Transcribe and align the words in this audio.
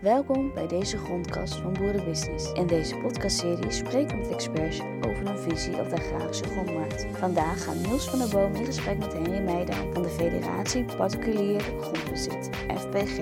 Welkom 0.00 0.54
bij 0.54 0.66
deze 0.66 0.98
grondkast 0.98 1.54
van 1.54 1.72
Boerenbusiness. 1.72 2.52
In 2.52 2.66
deze 2.66 2.96
podcastserie 2.96 3.70
spreken 3.70 4.16
we 4.16 4.22
met 4.22 4.32
experts 4.32 4.80
over 4.80 5.26
hun 5.26 5.38
visie 5.38 5.80
op 5.80 5.88
de 5.88 5.96
agrarische 5.96 6.44
grondmarkt. 6.44 7.06
Vandaag 7.12 7.64
gaat 7.64 7.74
Niels 7.74 8.10
van 8.10 8.18
der 8.18 8.28
Boom 8.28 8.54
in 8.54 8.64
gesprek 8.64 8.98
met 8.98 9.12
Henry 9.12 9.40
Meijdan 9.40 9.92
van 9.92 10.02
de 10.02 10.08
Federatie 10.08 10.84
Particulier 10.96 11.60
Grondbezit, 11.60 12.50
FPG. 12.76 13.18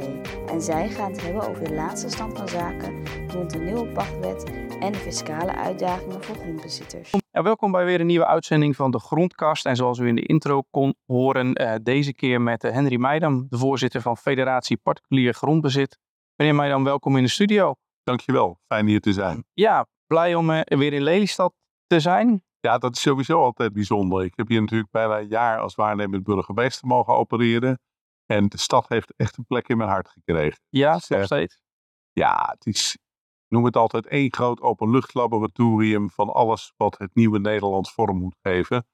En 0.47 0.61
zij 0.61 0.89
gaan 0.89 1.11
het 1.11 1.23
hebben 1.23 1.49
over 1.49 1.65
de 1.65 1.75
laatste 1.75 2.09
stand 2.09 2.39
van 2.39 2.49
zaken 2.49 3.03
rond 3.29 3.51
de 3.53 3.59
nieuwe 3.59 3.87
pachtwet 3.87 4.45
en 4.81 4.95
fiscale 4.95 5.55
uitdagingen 5.55 6.23
voor 6.23 6.37
grondbezitters. 6.37 7.15
Welkom 7.31 7.73
bij 7.73 7.85
weer 7.85 8.01
een 8.01 8.07
nieuwe 8.07 8.27
uitzending 8.27 8.77
van 8.77 8.91
de 8.91 8.99
Grondkast. 8.99 9.67
En 9.67 9.77
zoals 9.77 9.99
u 9.99 10.07
in 10.07 10.15
de 10.15 10.27
intro 10.27 10.63
kon 10.71 10.95
horen, 11.07 11.63
uh, 11.63 11.75
deze 11.83 12.15
keer 12.15 12.41
met 12.41 12.65
uh, 12.65 12.73
Henry 12.73 12.97
Meijdan, 12.97 13.47
de 13.49 13.59
voorzitter 13.59 14.01
van 14.01 14.17
Federatie 14.17 14.77
Particulier 14.77 15.35
Grondbezit. 15.35 15.99
Meneer 16.39 16.55
Meijdan, 16.55 16.85
welkom 16.85 17.17
in 17.17 17.23
de 17.23 17.29
studio. 17.29 17.75
Dankjewel, 18.03 18.59
fijn 18.67 18.87
hier 18.87 19.01
te 19.01 19.13
zijn. 19.13 19.45
Ja, 19.53 19.87
blij 20.07 20.35
om 20.35 20.51
uh, 20.51 20.61
weer 20.65 20.93
in 20.93 21.03
Lelystad 21.03 21.55
te 21.87 22.01
zijn. 22.01 22.45
Ja, 22.61 22.79
dat 22.79 22.95
is 22.95 23.01
sowieso 23.01 23.43
altijd 23.43 23.73
bijzonder. 23.73 24.25
Ik 24.25 24.33
heb 24.37 24.49
hier 24.49 24.61
natuurlijk 24.61 24.91
bijna 24.91 25.19
een 25.19 25.29
jaar 25.29 25.59
als 25.59 25.75
waarnemend 25.75 26.23
burgemeester 26.23 26.87
mogen 26.87 27.15
opereren. 27.15 27.81
En 28.27 28.49
de 28.49 28.59
stad 28.59 28.89
heeft 28.89 29.13
echt 29.17 29.37
een 29.39 29.47
plek 29.47 29.69
in 29.69 29.77
mijn 29.77 29.89
hart 29.89 30.09
gekregen. 30.09 30.61
Ja, 30.69 30.95
dus, 30.95 31.09
nog 31.09 31.25
steeds? 31.25 31.61
Ja, 32.13 32.49
het 32.51 32.67
is, 32.67 32.95
ik 32.95 33.49
noem 33.49 33.65
het 33.65 33.77
altijd 33.77 34.07
één 34.07 34.33
groot 34.33 34.61
openluchtlaboratorium 34.61 36.11
van 36.11 36.33
alles 36.33 36.73
wat 36.77 36.99
het 36.99 37.15
nieuwe 37.15 37.39
Nederland 37.39 37.91
vorm 37.91 38.19
moet 38.19 38.37
geven. 38.43 38.87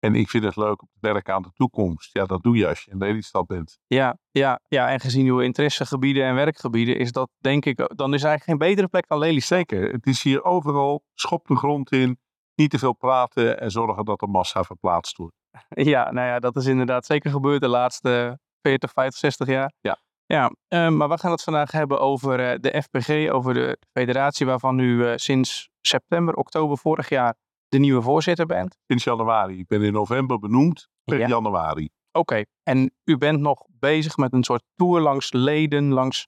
En 0.00 0.14
ik 0.14 0.28
vind 0.28 0.44
het 0.44 0.56
leuk 0.56 0.82
om 0.82 0.88
te 0.92 0.98
werken 1.00 1.34
aan 1.34 1.42
de 1.42 1.52
toekomst. 1.54 2.10
Ja, 2.12 2.24
dat 2.24 2.42
doe 2.42 2.56
je 2.56 2.68
als 2.68 2.82
je 2.82 2.90
in 2.90 2.98
Lelystad 2.98 3.46
bent. 3.46 3.78
Ja, 3.86 4.18
ja, 4.30 4.60
ja, 4.68 4.88
en 4.88 5.00
gezien 5.00 5.26
uw 5.26 5.40
interessegebieden 5.40 6.24
en 6.24 6.34
werkgebieden 6.34 6.98
is 6.98 7.12
dat 7.12 7.30
denk 7.38 7.64
ik, 7.64 7.76
dan 7.76 8.14
is 8.14 8.22
eigenlijk 8.22 8.44
geen 8.44 8.68
betere 8.68 8.88
plek 8.88 9.08
dan 9.08 9.18
Lelystad. 9.18 9.58
Zeker, 9.58 9.92
het 9.92 10.06
is 10.06 10.22
hier 10.22 10.44
overal, 10.44 11.02
schop 11.14 11.46
de 11.46 11.56
grond 11.56 11.92
in, 11.92 12.18
niet 12.54 12.70
te 12.70 12.78
veel 12.78 12.92
praten 12.92 13.60
en 13.60 13.70
zorgen 13.70 14.04
dat 14.04 14.20
de 14.20 14.26
massa 14.26 14.64
verplaatst 14.64 15.16
wordt. 15.16 15.36
Ja, 15.68 16.10
nou 16.10 16.26
ja, 16.26 16.38
dat 16.38 16.56
is 16.56 16.66
inderdaad 16.66 17.06
zeker 17.06 17.30
gebeurd 17.30 17.60
de 17.60 17.68
laatste 17.68 18.38
40, 18.62 18.92
50, 18.92 19.20
60 19.20 19.46
jaar. 19.48 19.72
Ja. 19.80 19.98
Ja, 20.26 20.52
uh, 20.68 20.88
maar 20.88 21.08
we 21.08 21.18
gaan 21.18 21.30
het 21.30 21.42
vandaag 21.42 21.70
hebben 21.70 22.00
over 22.00 22.40
uh, 22.40 22.58
de 22.60 22.82
FPG, 22.82 23.30
over 23.30 23.54
de 23.54 23.78
federatie 23.92 24.46
waarvan 24.46 24.78
u 24.78 25.04
uh, 25.04 25.12
sinds 25.16 25.70
september, 25.80 26.34
oktober 26.34 26.78
vorig 26.78 27.08
jaar 27.08 27.34
de 27.68 27.78
nieuwe 27.78 28.02
voorzitter 28.02 28.46
bent. 28.46 28.78
Sinds 28.86 29.04
januari. 29.04 29.58
Ik 29.58 29.66
ben 29.66 29.82
in 29.82 29.92
november 29.92 30.38
benoemd 30.38 30.88
per 31.04 31.18
ja. 31.18 31.28
januari. 31.28 31.88
Oké, 32.12 32.18
okay. 32.18 32.46
en 32.62 32.94
u 33.04 33.16
bent 33.18 33.40
nog 33.40 33.66
bezig 33.70 34.16
met 34.16 34.32
een 34.32 34.44
soort 34.44 34.62
tour 34.74 35.00
langs 35.00 35.32
leden, 35.32 35.92
langs 35.92 36.26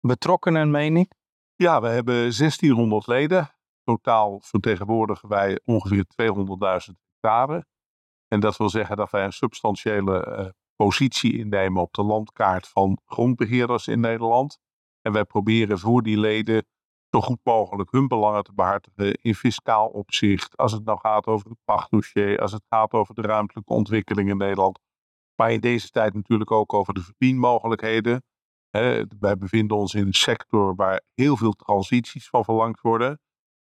betrokkenen, 0.00 0.70
meen 0.70 0.96
ik? 0.96 1.14
Ja, 1.54 1.80
we 1.80 1.88
hebben 1.88 2.14
1600 2.14 3.06
leden. 3.06 3.50
Totaal 3.84 4.40
vertegenwoordigen 4.40 5.28
wij 5.28 5.60
ongeveer 5.64 6.04
200.000 6.22 6.94
hectare. 7.10 7.66
En 8.28 8.40
dat 8.40 8.56
wil 8.56 8.68
zeggen 8.68 8.96
dat 8.96 9.10
wij 9.10 9.24
een 9.24 9.32
substantiële 9.32 10.54
positie 10.76 11.38
innemen 11.38 11.82
op 11.82 11.92
de 11.92 12.02
landkaart 12.02 12.68
van 12.68 12.98
grondbeheerders 13.04 13.88
in 13.88 14.00
Nederland. 14.00 14.58
En 15.00 15.12
wij 15.12 15.24
proberen 15.24 15.78
voor 15.78 16.02
die 16.02 16.18
leden 16.18 16.66
zo 17.14 17.20
goed 17.20 17.40
mogelijk 17.42 17.92
hun 17.92 18.08
belangen 18.08 18.42
te 18.42 18.52
behartigen 18.54 19.12
in 19.12 19.34
fiscaal 19.34 19.88
opzicht. 19.88 20.56
Als 20.56 20.72
het 20.72 20.84
nou 20.84 20.98
gaat 20.98 21.26
over 21.26 21.48
het 21.48 21.58
pachtdossier, 21.64 22.40
als 22.40 22.52
het 22.52 22.64
gaat 22.68 22.92
over 22.92 23.14
de 23.14 23.22
ruimtelijke 23.22 23.72
ontwikkeling 23.72 24.28
in 24.28 24.36
Nederland. 24.36 24.78
Maar 25.36 25.52
in 25.52 25.60
deze 25.60 25.88
tijd 25.88 26.14
natuurlijk 26.14 26.50
ook 26.50 26.72
over 26.72 26.94
de 26.94 27.02
verdienmogelijkheden. 27.02 28.22
He, 28.70 29.04
wij 29.20 29.36
bevinden 29.36 29.76
ons 29.76 29.94
in 29.94 30.06
een 30.06 30.12
sector 30.12 30.74
waar 30.74 31.02
heel 31.14 31.36
veel 31.36 31.52
transities 31.52 32.28
van 32.28 32.44
verlangd 32.44 32.80
worden. 32.80 33.20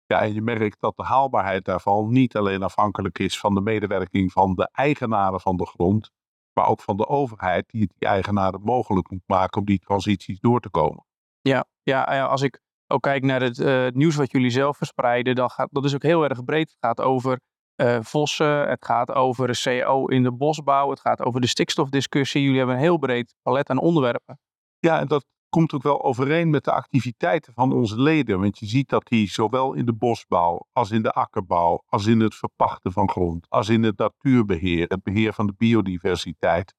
Ja, 0.06 0.20
en 0.20 0.34
je 0.34 0.42
merkt 0.42 0.80
dat 0.80 0.96
de 0.96 1.02
haalbaarheid 1.02 1.64
daarvan 1.64 2.12
niet 2.12 2.36
alleen 2.36 2.62
afhankelijk 2.62 3.18
is 3.18 3.38
van 3.38 3.54
de 3.54 3.60
medewerking 3.60 4.32
van 4.32 4.54
de 4.54 4.68
eigenaren 4.72 5.40
van 5.40 5.56
de 5.56 5.66
grond, 5.66 6.10
maar 6.52 6.66
ook 6.66 6.80
van 6.80 6.96
de 6.96 7.06
overheid 7.06 7.68
die 7.68 7.82
het 7.82 7.92
die 7.98 8.08
eigenaren 8.08 8.60
mogelijk 8.60 9.10
moet 9.10 9.22
maken 9.26 9.60
om 9.60 9.66
die 9.66 9.78
transities 9.78 10.40
door 10.40 10.60
te 10.60 10.70
komen. 10.70 11.04
Ja, 11.40 11.64
ja 11.82 12.24
als 12.24 12.42
ik 12.42 12.63
ook 12.86 13.02
kijk 13.02 13.22
naar 13.22 13.42
het 13.42 13.58
uh, 13.58 13.88
nieuws 13.88 14.16
wat 14.16 14.32
jullie 14.32 14.50
zelf 14.50 14.76
verspreiden, 14.76 15.34
dan 15.34 15.50
gaat 15.50 15.68
dat 15.70 15.84
is 15.84 15.94
ook 15.94 16.02
heel 16.02 16.24
erg 16.24 16.44
breed. 16.44 16.70
Het 16.70 16.76
gaat 16.80 17.00
over 17.00 17.40
uh, 17.76 17.98
vossen, 18.00 18.68
het 18.68 18.84
gaat 18.84 19.12
over 19.12 19.60
CO 19.62 20.06
in 20.06 20.22
de 20.22 20.32
bosbouw, 20.32 20.90
het 20.90 21.00
gaat 21.00 21.20
over 21.20 21.40
de 21.40 21.46
stikstofdiscussie. 21.46 22.42
Jullie 22.42 22.58
hebben 22.58 22.76
een 22.76 22.82
heel 22.82 22.98
breed 22.98 23.34
palet 23.42 23.70
aan 23.70 23.78
onderwerpen. 23.78 24.38
Ja, 24.78 25.00
en 25.00 25.08
dat 25.08 25.24
komt 25.48 25.72
ook 25.72 25.82
wel 25.82 26.04
overeen 26.04 26.50
met 26.50 26.64
de 26.64 26.72
activiteiten 26.72 27.52
van 27.52 27.72
onze 27.72 28.00
leden. 28.00 28.40
Want 28.40 28.58
je 28.58 28.66
ziet 28.66 28.88
dat 28.88 29.06
die 29.06 29.30
zowel 29.30 29.72
in 29.72 29.86
de 29.86 29.92
bosbouw, 29.92 30.66
als 30.72 30.90
in 30.90 31.02
de 31.02 31.10
akkerbouw, 31.10 31.82
als 31.86 32.06
in 32.06 32.20
het 32.20 32.34
verpachten 32.34 32.92
van 32.92 33.10
grond, 33.10 33.46
als 33.48 33.68
in 33.68 33.82
het 33.82 33.98
natuurbeheer, 33.98 34.86
het 34.88 35.02
beheer 35.02 35.32
van 35.32 35.46
de 35.46 35.54
biodiversiteit, 35.56 36.74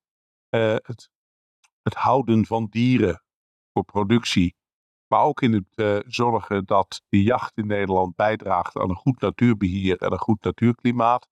uh, 0.49 0.75
het, 0.75 1.09
het 1.81 1.93
houden 1.93 2.45
van 2.45 2.67
dieren 2.69 3.23
voor 3.73 3.85
productie, 3.85 4.55
maar 5.07 5.21
ook 5.21 5.41
in 5.41 5.53
het 5.53 5.67
uh, 5.75 5.97
zorgen 6.07 6.65
dat 6.65 7.01
de 7.09 7.23
jacht 7.23 7.57
in 7.57 7.67
Nederland 7.67 8.15
bijdraagt 8.15 8.77
aan 8.77 8.89
een 8.89 8.95
goed 8.95 9.21
natuurbeheer 9.21 9.97
en 9.97 10.11
een 10.11 10.19
goed 10.19 10.43
natuurklimaat. 10.43 11.27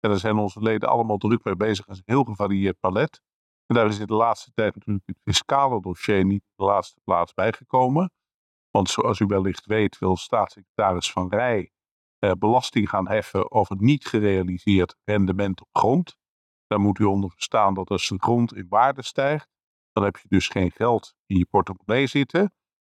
En 0.00 0.10
daar 0.10 0.18
zijn 0.18 0.36
onze 0.36 0.60
leden 0.60 0.88
allemaal 0.88 1.18
druk 1.18 1.44
mee 1.44 1.56
bezig. 1.56 1.86
Het 1.86 1.94
is 1.94 2.02
een 2.04 2.14
heel 2.14 2.24
gevarieerd 2.24 2.80
palet. 2.80 3.22
En 3.66 3.74
daar 3.74 3.86
is 3.86 3.98
in 3.98 4.06
de 4.06 4.14
laatste 4.14 4.52
tijd 4.54 4.74
natuurlijk 4.74 5.06
het 5.06 5.18
fiscale 5.24 5.80
dossier 5.80 6.24
niet 6.24 6.42
in 6.42 6.52
de 6.56 6.64
laatste 6.64 7.00
plaats 7.04 7.34
bijgekomen. 7.34 8.10
Want 8.70 8.90
zoals 8.90 9.18
u 9.18 9.26
wellicht 9.26 9.66
weet 9.66 9.98
wil 9.98 10.16
staatssecretaris 10.16 11.12
Van 11.12 11.28
Rij 11.28 11.72
eh, 12.18 12.32
belasting 12.38 12.88
gaan 12.88 13.08
heffen 13.08 13.50
over 13.50 13.76
niet 13.78 14.06
gerealiseerd 14.06 14.96
rendement 15.04 15.60
op 15.60 15.68
grond. 15.72 16.16
Daar 16.66 16.80
moet 16.80 16.98
u 16.98 17.04
onder 17.04 17.30
verstaan 17.30 17.74
dat 17.74 17.90
als 17.90 18.08
de 18.08 18.18
grond 18.18 18.54
in 18.54 18.66
waarde 18.68 19.02
stijgt, 19.02 19.48
dan 19.92 20.04
heb 20.04 20.16
je 20.16 20.28
dus 20.28 20.48
geen 20.48 20.70
geld 20.70 21.14
in 21.26 21.38
je 21.38 21.46
portemonnee 21.46 22.06
zitten. 22.06 22.52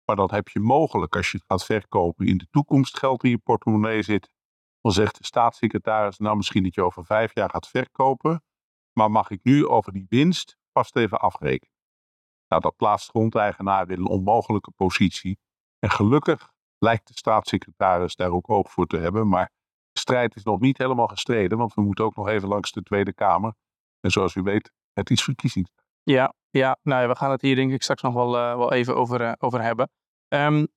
Maar 0.08 0.16
dan 0.16 0.30
heb 0.32 0.48
je 0.48 0.60
mogelijk, 0.60 1.16
als 1.16 1.30
je 1.30 1.36
het 1.36 1.46
gaat 1.46 1.64
verkopen, 1.64 2.26
in 2.26 2.36
de 2.36 2.46
toekomst 2.50 2.98
geld 2.98 3.24
in 3.24 3.30
je 3.30 3.38
portemonnee 3.38 4.02
zitten. 4.02 4.32
Dan 4.80 4.92
zegt 4.92 5.18
de 5.18 5.24
staatssecretaris, 5.24 6.18
nou 6.18 6.36
misschien 6.36 6.62
dat 6.62 6.74
je 6.74 6.82
over 6.82 7.04
vijf 7.04 7.34
jaar 7.34 7.50
gaat 7.50 7.68
verkopen. 7.68 8.42
Maar 8.92 9.10
mag 9.10 9.30
ik 9.30 9.40
nu 9.42 9.66
over 9.66 9.92
die 9.92 10.06
winst 10.08 10.56
vast 10.72 10.96
even 10.96 11.20
afrekenen? 11.20 11.74
Nou, 12.48 12.62
dat 12.62 12.76
plaatst 12.76 13.08
grondeigenaar 13.08 13.90
in 13.90 13.98
een 13.98 14.06
onmogelijke 14.06 14.70
positie. 14.70 15.38
En 15.78 15.90
gelukkig 15.90 16.52
lijkt 16.78 17.06
de 17.08 17.14
staatssecretaris 17.16 18.16
daar 18.16 18.30
ook 18.30 18.50
oog 18.50 18.70
voor 18.70 18.86
te 18.86 18.96
hebben. 18.96 19.28
Maar 19.28 19.50
de 19.92 20.00
strijd 20.00 20.36
is 20.36 20.42
nog 20.42 20.60
niet 20.60 20.78
helemaal 20.78 21.08
gestreden, 21.08 21.58
want 21.58 21.74
we 21.74 21.82
moeten 21.82 22.04
ook 22.04 22.16
nog 22.16 22.28
even 22.28 22.48
langs 22.48 22.72
de 22.72 22.82
Tweede 22.82 23.12
Kamer. 23.12 23.54
En 24.00 24.10
zoals 24.10 24.34
u 24.34 24.42
weet, 24.42 24.72
het 24.92 25.10
is 25.10 25.22
verkiezingstijd. 25.22 25.88
Ja, 26.02 26.34
ja 26.50 26.78
nou 26.82 27.02
ja, 27.02 27.08
we 27.08 27.16
gaan 27.16 27.30
het 27.30 27.42
hier 27.42 27.56
denk 27.56 27.72
ik 27.72 27.82
straks 27.82 28.02
nog 28.02 28.14
wel, 28.14 28.36
uh, 28.36 28.56
wel 28.56 28.72
even 28.72 28.96
over, 28.96 29.20
uh, 29.20 29.32
over 29.38 29.62
hebben. 29.62 29.90
Um, 30.28 30.68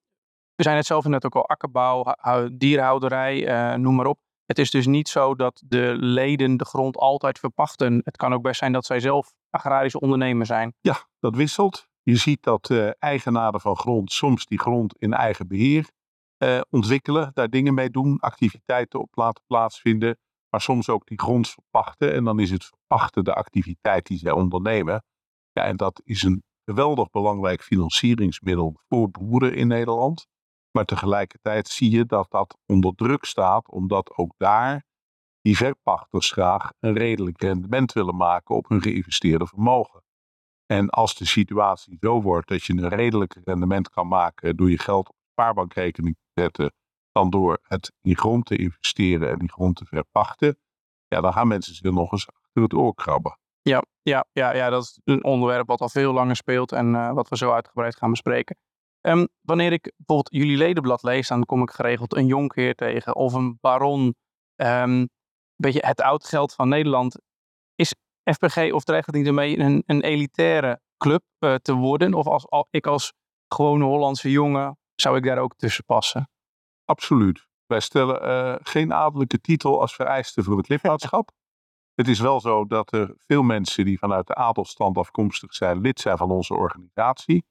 we 0.56 0.64
zijn 0.64 0.76
het 0.76 0.86
zelf 0.86 1.06
net 1.06 1.26
ook 1.26 1.36
al 1.36 1.48
akkerbouw, 1.48 2.16
dierhouderij, 2.54 3.48
uh, 3.48 3.80
noem 3.80 3.96
maar 3.96 4.06
op. 4.06 4.20
Het 4.46 4.60
is 4.60 4.72
dus 4.72 4.86
niet 4.86 5.10
zo 5.10 5.36
dat 5.36 5.62
de 5.66 5.96
leden 6.00 6.58
de 6.58 6.66
grond 6.66 6.98
altijd 6.98 7.40
verpachten. 7.40 8.02
Het 8.04 8.18
kan 8.18 8.34
ook 8.34 8.42
best 8.42 8.60
zijn 8.60 8.72
dat 8.72 8.86
zij 8.86 9.00
zelf 9.00 9.34
agrarische 9.50 10.00
ondernemer 10.00 10.46
zijn. 10.46 10.74
Ja, 10.82 11.08
dat 11.20 11.36
wisselt. 11.36 11.88
Je 12.02 12.16
ziet 12.16 12.44
dat 12.44 12.70
uh, 12.70 12.90
eigenaren 13.00 13.62
van 13.62 13.76
grond 13.78 14.12
soms 14.12 14.46
die 14.46 14.60
grond 14.60 14.96
in 14.98 15.14
eigen 15.14 15.48
beheer 15.48 15.90
uh, 16.44 16.62
ontwikkelen, 16.70 17.32
daar 17.34 17.50
dingen 17.50 17.74
mee 17.74 17.90
doen, 17.90 18.20
activiteiten 18.20 19.00
op 19.00 19.16
laten 19.16 19.44
plaatsvinden, 19.48 20.18
maar 20.50 20.62
soms 20.62 20.90
ook 20.90 21.08
die 21.08 21.20
grond 21.20 21.50
verpachten. 21.50 22.14
En 22.14 22.24
dan 22.24 22.40
is 22.40 22.52
het 22.52 22.66
verpachten 22.66 23.24
de 23.24 23.34
activiteit 23.34 24.06
die 24.06 24.18
zij 24.18 24.32
ondernemen. 24.32 25.04
Ja, 25.52 25.64
en 25.64 25.78
dat 25.78 26.02
is 26.04 26.24
een 26.24 26.44
geweldig 26.66 27.10
belangrijk 27.10 27.64
financieringsmiddel 27.64 28.76
voor 28.88 29.10
boeren 29.10 29.56
in 29.56 29.68
Nederland. 29.68 30.28
Maar 30.72 30.86
tegelijkertijd 30.86 31.68
zie 31.68 31.92
je 31.92 32.06
dat 32.06 32.30
dat 32.30 32.58
onder 32.66 32.96
druk 32.96 33.26
staat, 33.26 33.72
omdat 33.72 34.18
ook 34.18 34.34
daar 34.38 34.84
die 35.42 35.58
verpachters 35.58 36.32
graag 36.32 36.72
een 36.80 36.94
redelijk 36.94 37.42
rendement 37.42 37.94
willen 37.94 38.16
maken 38.16 38.56
op 38.56 38.70
hun 38.70 38.82
geïnvesteerde 38.82 39.48
vermogen. 39.48 40.04
En 40.66 40.90
als 40.90 41.16
de 41.16 41.26
situatie 41.26 41.98
zo 42.00 42.22
wordt 42.22 42.48
dat 42.48 42.64
je 42.64 42.74
een 42.74 42.90
redelijk 42.90 43.38
rendement 43.44 43.90
kan 43.90 44.08
maken 44.08 44.56
door 44.58 44.70
je 44.70 44.80
geld 44.80 45.10
op 45.10 45.16
een 45.16 45.32
spaarbankrekening 45.32 46.16
te 46.16 46.42
zetten, 46.42 46.74
dan 47.12 47.30
door 47.30 47.60
het 47.62 47.94
in 48.02 48.18
grond 48.18 48.46
te 48.46 48.58
investeren 48.58 49.30
en 49.30 49.40
die 49.40 49.52
grond 49.52 49.76
te 49.76 49.86
verpachten, 49.86 50.60
ja, 51.08 51.22
dan 51.22 51.34
gaan 51.34 51.48
mensen 51.48 51.76
zich 51.76 51.92
nog 51.92 52.12
eens 52.12 52.28
achter 52.28 52.62
het 52.62 52.74
oor 52.74 52.94
krabben. 52.94 53.38
Ja, 53.62 53.84
ja, 54.02 54.26
ja, 54.32 54.54
ja, 54.54 54.70
dat 54.70 54.84
is 54.84 55.00
een 55.04 55.24
onderwerp 55.24 55.68
wat 55.68 55.82
al 55.82 55.90
veel 55.90 56.14
langer 56.14 56.36
speelt 56.36 56.72
en 56.72 56.94
uh, 56.94 57.14
wat 57.14 57.30
we 57.30 57.38
zo 57.38 57.52
uitgebreid 57.52 57.96
gaan 57.96 58.10
bespreken. 58.10 58.58
Um, 59.02 59.28
wanneer 59.42 59.72
ik 59.72 59.94
bijvoorbeeld 59.98 60.42
jullie 60.42 60.58
ledenblad 60.58 61.04
lees, 61.04 61.28
dan 61.28 61.46
kom 61.46 61.62
ik 61.62 61.72
geregeld 61.72 62.16
een 62.16 62.26
jonkheer 62.26 62.76
tegen 62.76 63.16
of 63.16 63.34
een 63.34 63.58
baron. 63.62 64.16
Um, 64.56 65.10
beetje 65.56 65.86
het 65.86 66.02
oud 66.02 66.26
geld 66.26 66.54
van 66.54 66.70
Nederland. 66.70 67.16
Is 67.76 67.96
FPG 68.34 68.72
of 68.72 68.84
dreigt 68.84 69.06
het 69.06 69.16
niet 69.16 69.28
ermee 69.28 69.60
een, 69.60 69.84
een 69.86 70.02
elitaire 70.02 70.82
club 70.98 71.24
uh, 71.40 71.56
te 71.56 71.74
worden? 71.74 72.14
Of 72.14 72.28
als 72.28 72.50
al, 72.50 72.68
ik 72.70 72.88
als 72.88 73.14
gewone 73.48 73.84
Hollandse 73.84 74.32
jongen, 74.32 74.78
zou 74.96 75.18
ik 75.18 75.24
daar 75.24 75.38
ook 75.38 75.56
tussen 75.56 75.86
passen? 75.86 76.30
Absoluut. 76.86 77.48
Wij 77.66 77.80
stellen 77.80 78.28
uh, 78.28 78.56
geen 78.62 78.94
adellijke 78.94 79.42
titel 79.42 79.82
als 79.82 79.96
vereiste 79.96 80.44
voor 80.44 80.58
het 80.58 80.70
lidmaatschap. 80.74 81.32
Het 81.96 82.08
is 82.08 82.20
wel 82.20 82.40
zo 82.40 82.66
dat 82.66 82.94
er 82.94 83.14
veel 83.18 83.44
mensen 83.44 83.86
die 83.86 84.00
vanuit 84.00 84.28
de 84.28 84.36
adelstand 84.36 84.98
afkomstig 84.98 85.54
zijn, 85.54 85.82
lid 85.82 86.00
zijn 86.00 86.18
van 86.18 86.32
onze 86.32 86.54
organisatie. 86.54 87.46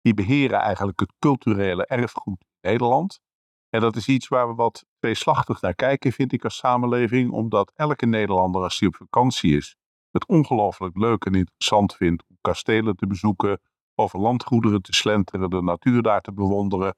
Die 0.00 0.14
beheren 0.14 0.60
eigenlijk 0.60 1.00
het 1.00 1.12
culturele 1.18 1.86
erfgoed 1.86 2.40
in 2.40 2.70
Nederland. 2.70 3.20
En 3.68 3.80
dat 3.80 3.96
is 3.96 4.08
iets 4.08 4.28
waar 4.28 4.48
we 4.48 4.54
wat 4.54 4.84
tweeslachtig 4.98 5.60
naar 5.60 5.74
kijken, 5.74 6.12
vind 6.12 6.32
ik 6.32 6.44
als 6.44 6.56
samenleving, 6.56 7.30
omdat 7.30 7.72
elke 7.74 8.06
Nederlander, 8.06 8.62
als 8.62 8.78
hij 8.78 8.88
op 8.88 8.96
vakantie 8.96 9.56
is, 9.56 9.76
het 10.10 10.26
ongelooflijk 10.26 10.96
leuk 10.96 11.24
en 11.24 11.34
interessant 11.34 11.94
vindt 11.94 12.24
om 12.28 12.36
kastelen 12.40 12.96
te 12.96 13.06
bezoeken, 13.06 13.60
over 13.94 14.18
landgoederen 14.18 14.82
te 14.82 14.92
slenteren, 14.92 15.50
de 15.50 15.62
natuur 15.62 16.02
daar 16.02 16.20
te 16.20 16.32
bewonderen. 16.32 16.94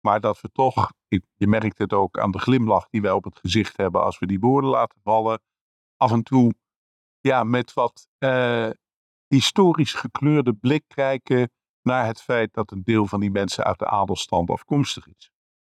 Maar 0.00 0.20
dat 0.20 0.40
we 0.40 0.48
toch, 0.52 0.92
je 1.34 1.46
merkt 1.46 1.78
het 1.78 1.92
ook 1.92 2.18
aan 2.18 2.30
de 2.30 2.38
glimlach 2.38 2.88
die 2.88 3.02
wij 3.02 3.12
op 3.12 3.24
het 3.24 3.38
gezicht 3.38 3.76
hebben 3.76 4.02
als 4.02 4.18
we 4.18 4.26
die 4.26 4.40
woorden 4.40 4.70
laten 4.70 5.00
vallen, 5.02 5.40
af 5.96 6.10
en 6.10 6.22
toe 6.22 6.54
ja, 7.20 7.44
met 7.44 7.72
wat 7.72 8.08
uh, 8.18 8.70
historisch 9.26 9.92
gekleurde 9.92 10.52
blik 10.52 10.84
kijken 10.86 11.50
naar 11.82 12.06
het 12.06 12.22
feit 12.22 12.52
dat 12.52 12.70
een 12.70 12.82
deel 12.82 13.06
van 13.06 13.20
die 13.20 13.30
mensen 13.30 13.64
uit 13.64 13.78
de 13.78 13.86
adelstand 13.86 14.50
afkomstig 14.50 15.06
is. 15.06 15.30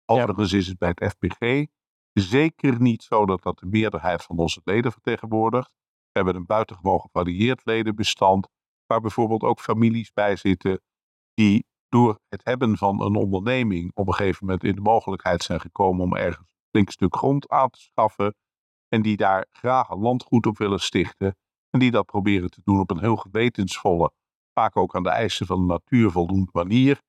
Overigens 0.05 0.53
is 0.53 0.67
het 0.67 0.77
bij 0.77 0.91
het 0.95 1.11
FPG 1.11 1.65
zeker 2.13 2.81
niet 2.81 3.03
zo 3.03 3.25
dat 3.25 3.43
dat 3.43 3.59
de 3.59 3.65
meerderheid 3.65 4.23
van 4.23 4.37
onze 4.37 4.61
leden 4.63 4.91
vertegenwoordigt. 4.91 5.71
We 6.11 6.23
hebben 6.23 6.35
een 6.35 6.45
buitengewoon 6.45 6.99
gevarieerd 6.99 7.65
ledenbestand, 7.65 8.47
waar 8.85 9.01
bijvoorbeeld 9.01 9.41
ook 9.41 9.59
families 9.59 10.13
bij 10.13 10.35
zitten 10.35 10.81
die 11.33 11.65
door 11.89 12.19
het 12.27 12.41
hebben 12.43 12.77
van 12.77 13.01
een 13.01 13.15
onderneming 13.15 13.91
op 13.93 14.07
een 14.07 14.13
gegeven 14.13 14.45
moment 14.45 14.63
in 14.63 14.75
de 14.75 14.81
mogelijkheid 14.81 15.43
zijn 15.43 15.59
gekomen 15.59 16.03
om 16.03 16.15
ergens 16.15 16.49
een 16.51 16.67
flink 16.69 16.91
stuk 16.91 17.15
grond 17.15 17.49
aan 17.49 17.69
te 17.69 17.79
schaffen 17.79 18.35
en 18.89 19.01
die 19.01 19.17
daar 19.17 19.45
graag 19.51 19.89
een 19.89 19.99
landgoed 19.99 20.45
op 20.45 20.57
willen 20.57 20.79
stichten 20.79 21.35
en 21.69 21.79
die 21.79 21.91
dat 21.91 22.05
proberen 22.05 22.49
te 22.49 22.61
doen 22.63 22.79
op 22.79 22.91
een 22.91 22.99
heel 22.99 23.15
gewetensvolle, 23.15 24.11
vaak 24.53 24.77
ook 24.77 24.95
aan 24.95 25.03
de 25.03 25.09
eisen 25.09 25.45
van 25.45 25.59
de 25.59 25.65
natuur 25.65 26.11
voldoende 26.11 26.49
manier. 26.51 27.01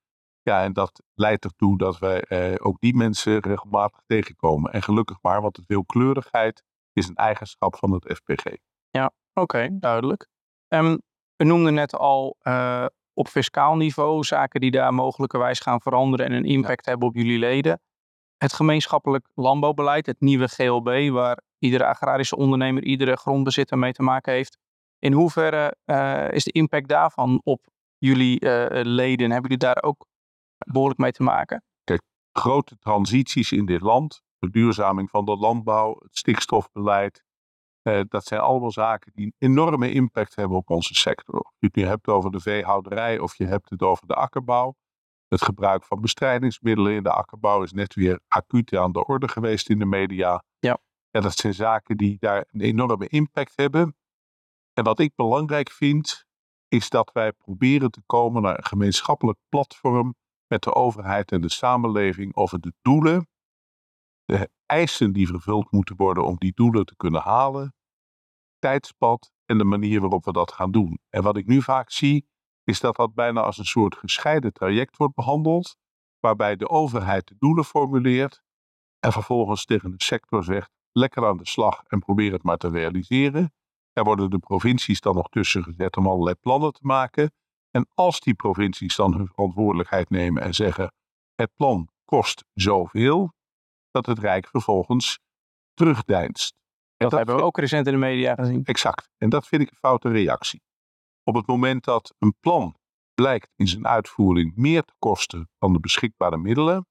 Ja, 0.43 0.63
en 0.63 0.73
dat 0.73 1.03
leidt 1.15 1.45
ertoe 1.45 1.79
dat 1.79 1.99
wij 1.99 2.21
eh, 2.21 2.67
ook 2.67 2.81
die 2.81 2.97
mensen 2.97 3.39
regelmatig 3.41 4.01
tegenkomen. 4.07 4.73
En 4.73 4.83
gelukkig 4.83 5.19
maar, 5.23 5.43
want 5.43 5.55
de 5.55 5.63
veelkleurigheid 5.67 6.63
is 6.93 7.09
een 7.09 7.15
eigenschap 7.15 7.77
van 7.77 7.93
het 7.93 8.13
FPG. 8.17 8.45
Ja, 8.91 9.11
oké, 9.33 9.69
duidelijk. 9.71 10.29
Um, 10.69 10.99
we 11.37 11.45
noemden 11.45 11.75
net 11.75 11.95
al 11.95 12.37
uh, 12.43 12.87
op 13.13 13.29
fiscaal 13.29 13.77
niveau 13.77 14.25
zaken 14.25 14.61
die 14.61 14.71
daar 14.71 14.95
mogelijkerwijs 14.95 15.61
gaan 15.61 15.81
veranderen 15.81 16.27
en 16.27 16.33
een 16.33 16.45
impact 16.45 16.87
hebben 16.87 17.09
op 17.09 17.15
jullie 17.15 17.39
leden. 17.39 17.81
Het 18.39 18.53
gemeenschappelijk 18.53 19.29
landbouwbeleid, 19.35 20.07
het 20.07 20.21
nieuwe 20.21 20.49
GLB, 20.49 21.11
waar 21.11 21.43
iedere 21.59 21.87
agrarische 21.87 22.37
ondernemer, 22.37 22.85
iedere 22.85 23.17
grondbezitter 23.17 23.79
mee 23.79 23.93
te 23.93 24.03
maken 24.03 24.33
heeft. 24.33 24.59
In 24.99 25.13
hoeverre 25.13 25.77
uh, 25.87 26.33
is 26.33 26.45
de 26.45 26.51
impact 26.51 26.89
daarvan 26.89 27.41
op 27.45 27.67
jullie 27.99 28.45
uh, 28.45 28.67
leden? 28.71 29.31
Hebben 29.31 29.51
jullie 29.51 29.57
daar 29.57 29.83
ook 29.83 30.07
behoorlijk 30.67 31.01
mee 31.01 31.13
te 31.13 31.23
maken? 31.23 31.63
Kijk, 31.85 32.03
grote 32.33 32.77
transities 32.79 33.53
in 33.53 33.67
dit 33.67 33.81
land, 33.81 34.23
verduurzaming 34.39 35.11
van 35.11 35.25
de 35.25 35.37
landbouw, 35.37 35.97
het 35.99 36.17
stikstofbeleid, 36.17 37.25
uh, 37.83 38.01
dat 38.09 38.25
zijn 38.25 38.41
allemaal 38.41 38.73
zaken 38.73 39.13
die 39.15 39.27
een 39.27 39.35
enorme 39.51 39.93
impact 39.93 40.37
hebben 40.37 40.57
op 40.57 40.71
onze 40.71 40.95
sector. 40.95 41.39
Of 41.39 41.53
je 41.59 41.67
het 41.73 41.89
hebt 41.89 42.09
over 42.09 42.31
de 42.31 42.41
veehouderij 42.41 43.19
of 43.19 43.37
je 43.37 43.47
hebt 43.47 43.71
het 43.71 43.83
over 43.83 44.07
de 44.07 44.15
akkerbouw. 44.15 44.75
Het 45.29 45.43
gebruik 45.43 45.85
van 45.85 46.01
bestrijdingsmiddelen 46.01 46.93
in 46.93 47.03
de 47.03 47.13
akkerbouw 47.13 47.63
is 47.63 47.73
net 47.73 47.95
weer 47.95 48.21
acuut 48.29 48.75
aan 48.77 48.93
de 48.93 49.07
orde 49.07 49.29
geweest 49.29 49.69
in 49.69 49.79
de 49.79 49.85
media. 49.85 50.45
Ja. 50.59 50.79
Ja, 51.11 51.21
dat 51.21 51.37
zijn 51.37 51.55
zaken 51.55 51.97
die 51.97 52.17
daar 52.19 52.45
een 52.51 52.61
enorme 52.61 53.07
impact 53.09 53.53
hebben. 53.57 53.97
En 54.73 54.85
wat 54.85 54.99
ik 54.99 55.15
belangrijk 55.15 55.71
vind, 55.71 56.27
is 56.69 56.89
dat 56.89 57.11
wij 57.13 57.33
proberen 57.33 57.91
te 57.91 58.03
komen 58.07 58.43
naar 58.43 58.59
een 58.59 58.65
gemeenschappelijk 58.65 59.39
platform 59.49 60.15
met 60.47 60.63
de 60.63 60.75
overheid 60.75 61.33
en 61.33 61.41
de 61.41 61.51
samenleving 61.51 62.37
over 62.37 62.61
de 62.61 62.73
doelen, 62.83 63.29
de 64.25 64.51
eisen 64.67 65.13
die 65.13 65.27
vervuld 65.27 65.73
moeten 65.73 65.97
worden 65.97 66.25
om 66.25 66.37
die 66.39 66.53
doelen 66.55 66.85
te 66.85 66.97
kunnen 66.97 67.21
halen, 67.21 67.75
tijdspad 68.59 69.33
en 69.45 69.59
de 69.59 69.65
manier 69.65 70.01
waarop 70.01 70.25
we 70.25 70.33
dat 70.33 70.53
gaan 70.53 70.71
doen. 70.71 70.99
En 71.09 71.23
wat 71.23 71.37
ik 71.37 71.47
nu 71.47 71.63
vaak 71.63 71.91
zie, 71.91 72.29
is 72.69 72.81
dat 72.81 72.97
dat 72.97 73.15
bijna 73.15 73.41
als 73.41 73.59
een 73.59 73.65
soort 73.65 73.97
gescheiden 73.97 74.53
traject 74.53 74.97
wordt 74.97 75.15
behandeld, 75.15 75.77
waarbij 76.21 76.57
de 76.57 76.69
overheid 76.69 77.27
de 77.27 77.35
doelen 77.39 77.65
formuleert 77.65 78.43
en 79.01 79.13
vervolgens 79.13 79.65
tegen 79.65 79.91
de 79.91 80.05
sector 80.05 80.45
zegt: 80.45 80.71
lekker 80.93 81.27
aan 81.27 81.37
de 81.37 81.47
slag 81.47 81.83
en 81.87 81.99
probeer 81.99 82.33
het 82.33 82.43
maar 82.43 82.57
te 82.57 82.69
realiseren. 82.69 83.53
Er 83.93 84.05
worden 84.05 84.31
de 84.31 84.39
provincies 84.39 85.01
dan 85.01 85.15
nog 85.15 85.29
tussen 85.29 85.63
gezet 85.63 85.97
om 85.97 86.07
allerlei 86.07 86.35
plannen 86.35 86.73
te 86.73 86.81
maken. 86.83 87.33
En 87.71 87.89
als 87.95 88.21
die 88.21 88.35
provincies 88.35 88.97
dan 88.97 89.15
hun 89.15 89.27
verantwoordelijkheid 89.27 90.11
nemen 90.11 90.43
en 90.43 90.55
zeggen: 90.55 90.93
het 91.35 91.55
plan 91.55 91.89
kost 92.05 92.45
zoveel, 92.55 93.33
dat 93.91 94.07
het 94.07 94.19
Rijk 94.19 94.49
vervolgens 94.49 95.19
terugdeinst. 95.75 96.57
Dat, 96.97 97.11
dat, 97.11 97.19
hebben 97.19 97.37
we 97.37 97.43
ook 97.43 97.59
recent 97.59 97.87
in 97.87 97.93
de 97.93 97.99
media 97.99 98.35
gezien. 98.35 98.65
Exact. 98.65 99.09
En 99.19 99.29
dat 99.29 99.47
vind 99.47 99.63
ik 99.63 99.71
een 99.71 99.77
foute 99.77 100.09
reactie. 100.09 100.63
Op 101.29 101.35
het 101.35 101.47
moment 101.47 101.85
dat 101.85 102.15
een 102.19 102.35
plan 102.41 102.77
blijkt 103.15 103.53
in 103.57 103.69
zijn 103.69 103.87
uitvoering 103.87 104.57
meer 104.57 104.83
te 104.83 104.95
kosten 104.99 105.51
dan 105.59 105.73
de 105.73 105.81
beschikbare 105.81 106.37
middelen, 106.37 106.87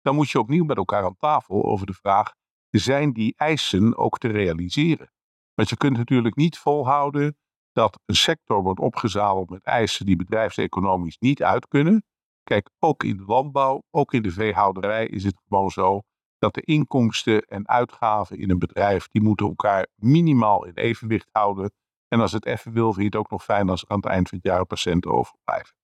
dan 0.00 0.14
moet 0.14 0.30
je 0.30 0.38
opnieuw 0.38 0.64
met 0.64 0.76
elkaar 0.76 1.04
aan 1.04 1.16
tafel 1.16 1.64
over 1.64 1.86
de 1.86 1.94
vraag: 1.94 2.34
zijn 2.70 3.12
die 3.12 3.34
eisen 3.36 3.96
ook 3.96 4.18
te 4.18 4.28
realiseren? 4.28 5.12
Want 5.54 5.68
je 5.68 5.76
kunt 5.76 5.96
natuurlijk 5.96 6.36
niet 6.36 6.58
volhouden 6.58 7.36
dat 7.72 8.00
een 8.04 8.14
sector 8.14 8.62
wordt 8.62 8.80
opgezadeld 8.80 9.50
met 9.50 9.64
eisen 9.64 10.06
die 10.06 10.16
bedrijfseconomisch 10.16 11.18
niet 11.18 11.42
uit 11.42 11.68
kunnen. 11.68 12.04
Kijk, 12.42 12.70
ook 12.78 13.02
in 13.02 13.16
de 13.16 13.24
landbouw, 13.24 13.82
ook 13.90 14.12
in 14.12 14.22
de 14.22 14.30
veehouderij 14.30 15.06
is 15.06 15.24
het 15.24 15.40
gewoon 15.48 15.70
zo 15.70 16.00
dat 16.38 16.54
de 16.54 16.62
inkomsten 16.62 17.42
en 17.42 17.68
uitgaven 17.68 18.38
in 18.38 18.50
een 18.50 18.58
bedrijf, 18.58 19.08
die 19.08 19.22
moeten 19.22 19.46
elkaar 19.46 19.86
minimaal 19.94 20.64
in 20.64 20.74
evenwicht 20.74 21.28
houden. 21.32 21.72
En 22.08 22.20
als 22.20 22.32
het 22.32 22.46
even 22.46 22.72
wil, 22.72 22.92
vind 22.92 22.96
je 22.96 23.04
het 23.04 23.16
ook 23.16 23.30
nog 23.30 23.44
fijn 23.44 23.68
als 23.68 23.86
aan 23.86 23.96
het 23.96 24.06
eind 24.06 24.28
van 24.28 24.38
het 24.38 24.46
jaar 24.46 24.66
patiënten 24.66 25.10
overblijven. 25.10 25.76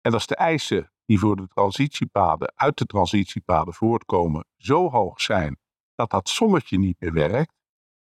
En 0.00 0.12
als 0.12 0.26
de 0.26 0.36
eisen 0.36 0.92
die 1.04 1.18
voor 1.18 1.36
de 1.36 1.48
transitiepaden, 1.48 2.52
uit 2.56 2.78
de 2.78 2.86
transitiepaden 2.86 3.74
voortkomen, 3.74 4.46
zo 4.56 4.90
hoog 4.90 5.20
zijn 5.20 5.58
dat 5.94 6.10
dat 6.10 6.28
sommetje 6.28 6.78
niet 6.78 7.00
meer 7.00 7.12
werkt, 7.12 7.54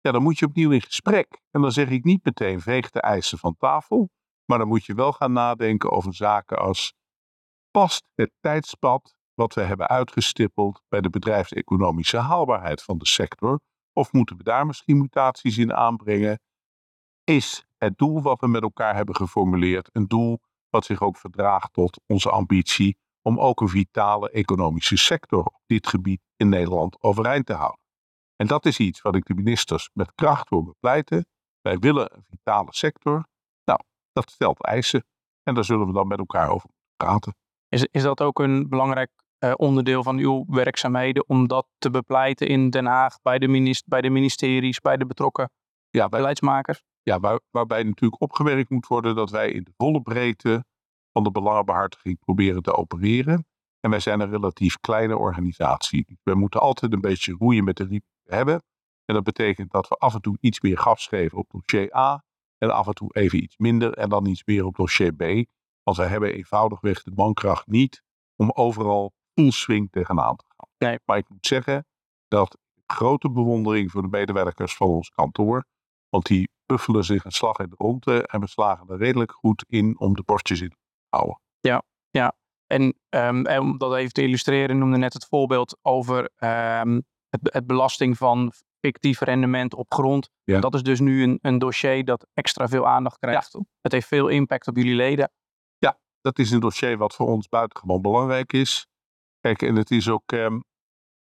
ja, 0.00 0.12
dan 0.12 0.22
moet 0.22 0.38
je 0.38 0.46
opnieuw 0.46 0.70
in 0.70 0.82
gesprek. 0.82 1.42
En 1.50 1.60
dan 1.60 1.72
zeg 1.72 1.88
ik 1.88 2.04
niet 2.04 2.24
meteen 2.24 2.60
veeg 2.60 2.90
de 2.90 3.00
eisen 3.00 3.38
van 3.38 3.56
tafel, 3.56 4.10
maar 4.44 4.58
dan 4.58 4.68
moet 4.68 4.84
je 4.84 4.94
wel 4.94 5.12
gaan 5.12 5.32
nadenken 5.32 5.90
over 5.90 6.14
zaken 6.14 6.58
als 6.58 6.94
past 7.70 8.08
het 8.14 8.30
tijdspad 8.40 9.16
wat 9.34 9.54
we 9.54 9.60
hebben 9.60 9.88
uitgestippeld 9.88 10.82
bij 10.88 11.00
de 11.00 11.10
bedrijfseconomische 11.10 12.16
haalbaarheid 12.16 12.82
van 12.82 12.98
de 12.98 13.06
sector? 13.06 13.60
Of 13.92 14.12
moeten 14.12 14.36
we 14.36 14.42
daar 14.42 14.66
misschien 14.66 14.98
mutaties 14.98 15.58
in 15.58 15.74
aanbrengen? 15.74 16.40
Is 17.26 17.66
het 17.76 17.98
doel 17.98 18.22
wat 18.22 18.40
we 18.40 18.48
met 18.48 18.62
elkaar 18.62 18.94
hebben 18.94 19.16
geformuleerd 19.16 19.88
een 19.92 20.06
doel 20.06 20.40
wat 20.70 20.84
zich 20.84 21.02
ook 21.02 21.16
verdraagt 21.16 21.72
tot 21.72 22.00
onze 22.06 22.30
ambitie 22.30 22.98
om 23.22 23.40
ook 23.40 23.60
een 23.60 23.68
vitale 23.68 24.30
economische 24.30 24.96
sector 24.96 25.44
op 25.44 25.62
dit 25.66 25.86
gebied 25.86 26.20
in 26.36 26.48
Nederland 26.48 27.02
overeind 27.02 27.46
te 27.46 27.52
houden? 27.52 27.80
En 28.36 28.46
dat 28.46 28.66
is 28.66 28.78
iets 28.78 29.02
wat 29.02 29.14
ik 29.14 29.24
de 29.24 29.34
ministers 29.34 29.90
met 29.92 30.14
kracht 30.14 30.48
wil 30.48 30.64
bepleiten. 30.64 31.26
Wij 31.60 31.78
willen 31.78 32.16
een 32.16 32.24
vitale 32.30 32.68
sector. 32.70 33.26
Nou, 33.64 33.80
dat 34.12 34.30
stelt 34.30 34.64
eisen. 34.64 35.04
En 35.42 35.54
daar 35.54 35.64
zullen 35.64 35.86
we 35.86 35.92
dan 35.92 36.06
met 36.06 36.18
elkaar 36.18 36.50
over 36.50 36.70
praten. 36.96 37.36
Is, 37.68 37.86
is 37.90 38.02
dat 38.02 38.20
ook 38.20 38.38
een 38.38 38.68
belangrijk 38.68 39.10
uh, 39.38 39.52
onderdeel 39.56 40.02
van 40.02 40.18
uw 40.18 40.44
werkzaamheden 40.48 41.28
om 41.28 41.48
dat 41.48 41.66
te 41.78 41.90
bepleiten 41.90 42.48
in 42.48 42.70
Den 42.70 42.86
Haag, 42.86 43.22
bij 43.22 43.38
de, 43.38 43.48
minist 43.48 43.86
bij 43.86 44.00
de 44.00 44.10
ministeries, 44.10 44.80
bij 44.80 44.96
de 44.96 45.06
betrokken 45.06 45.50
ja, 45.90 46.08
beleidsmakers? 46.08 46.82
Ja, 47.08 47.20
waar, 47.20 47.40
waarbij 47.50 47.82
natuurlijk 47.82 48.22
opgewerkt 48.22 48.70
moet 48.70 48.86
worden 48.86 49.14
dat 49.14 49.30
wij 49.30 49.50
in 49.50 49.64
de 49.64 49.72
volle 49.76 50.02
breedte 50.02 50.64
van 51.12 51.22
de 51.22 51.30
belangenbehartiging 51.30 52.18
proberen 52.18 52.62
te 52.62 52.76
opereren. 52.76 53.46
En 53.80 53.90
wij 53.90 54.00
zijn 54.00 54.20
een 54.20 54.30
relatief 54.30 54.80
kleine 54.80 55.16
organisatie. 55.16 56.18
We 56.22 56.34
moeten 56.34 56.60
altijd 56.60 56.92
een 56.92 57.00
beetje 57.00 57.36
roeien 57.38 57.64
met 57.64 57.76
de 57.76 57.84
riem 57.84 58.02
hebben. 58.24 58.62
En 59.04 59.14
dat 59.14 59.24
betekent 59.24 59.70
dat 59.70 59.88
we 59.88 59.94
af 59.94 60.14
en 60.14 60.20
toe 60.20 60.36
iets 60.40 60.60
meer 60.60 60.78
gas 60.78 61.06
geven 61.06 61.38
op 61.38 61.50
dossier 61.50 61.96
A. 61.96 62.24
En 62.58 62.70
af 62.70 62.86
en 62.86 62.94
toe 62.94 63.14
even 63.14 63.42
iets 63.42 63.56
minder 63.56 63.92
en 63.92 64.08
dan 64.08 64.26
iets 64.26 64.44
meer 64.44 64.64
op 64.64 64.76
dossier 64.76 65.14
B. 65.14 65.22
Want 65.82 65.96
wij 65.96 66.06
hebben 66.06 66.34
eenvoudigweg 66.34 67.02
de 67.02 67.12
mankracht 67.14 67.66
niet 67.66 68.02
om 68.36 68.50
overal 68.50 69.12
full 69.34 69.50
swing 69.50 69.90
tegenaan 69.90 70.36
te 70.36 70.44
gaan. 70.48 70.68
Nee. 70.78 70.98
Maar 71.04 71.16
ik 71.16 71.28
moet 71.28 71.46
zeggen 71.46 71.86
dat 72.28 72.58
grote 72.86 73.30
bewondering 73.30 73.90
voor 73.90 74.02
de 74.02 74.08
medewerkers 74.08 74.76
van 74.76 74.88
ons 74.88 75.10
kantoor. 75.10 75.64
Want 76.08 76.26
die 76.26 76.54
buffelen 76.66 77.04
zich 77.04 77.24
een 77.24 77.32
slag 77.32 77.58
in 77.58 77.68
de 77.68 77.74
ronde 77.78 78.26
en 78.26 78.40
we 78.40 78.48
slagen 78.48 78.88
er 78.88 78.98
redelijk 78.98 79.32
goed 79.32 79.64
in 79.68 79.98
om 79.98 80.14
de 80.14 80.22
bordjes 80.22 80.60
in 80.60 80.68
te 80.68 80.76
houden. 81.08 81.40
Ja, 81.60 81.82
ja. 82.10 82.36
En, 82.66 82.82
um, 83.08 83.46
en 83.46 83.60
om 83.60 83.78
dat 83.78 83.94
even 83.94 84.12
te 84.12 84.22
illustreren, 84.22 84.78
noemde 84.78 84.96
net 84.96 85.12
het 85.12 85.26
voorbeeld 85.26 85.78
over 85.82 86.18
um, 86.38 87.04
het, 87.28 87.40
het, 87.42 87.66
belasting 87.66 88.16
van 88.16 88.52
fictief 88.80 89.20
rendement 89.20 89.74
op 89.74 89.92
grond. 89.94 90.30
Ja. 90.44 90.60
Dat 90.60 90.74
is 90.74 90.82
dus 90.82 91.00
nu 91.00 91.22
een, 91.22 91.38
een 91.42 91.58
dossier 91.58 92.04
dat 92.04 92.26
extra 92.34 92.68
veel 92.68 92.86
aandacht 92.86 93.18
krijgt. 93.18 93.52
Ja. 93.52 93.60
Het 93.80 93.92
heeft 93.92 94.06
veel 94.06 94.28
impact 94.28 94.68
op 94.68 94.76
jullie 94.76 94.94
leden. 94.94 95.32
Ja, 95.78 95.98
dat 96.20 96.38
is 96.38 96.50
een 96.50 96.60
dossier 96.60 96.96
wat 96.96 97.14
voor 97.14 97.26
ons 97.26 97.48
buitengewoon 97.48 98.02
belangrijk 98.02 98.52
is. 98.52 98.86
Kijk, 99.40 99.62
en 99.62 99.76
het 99.76 99.90
is 99.90 100.08
ook, 100.08 100.32
um, 100.32 100.64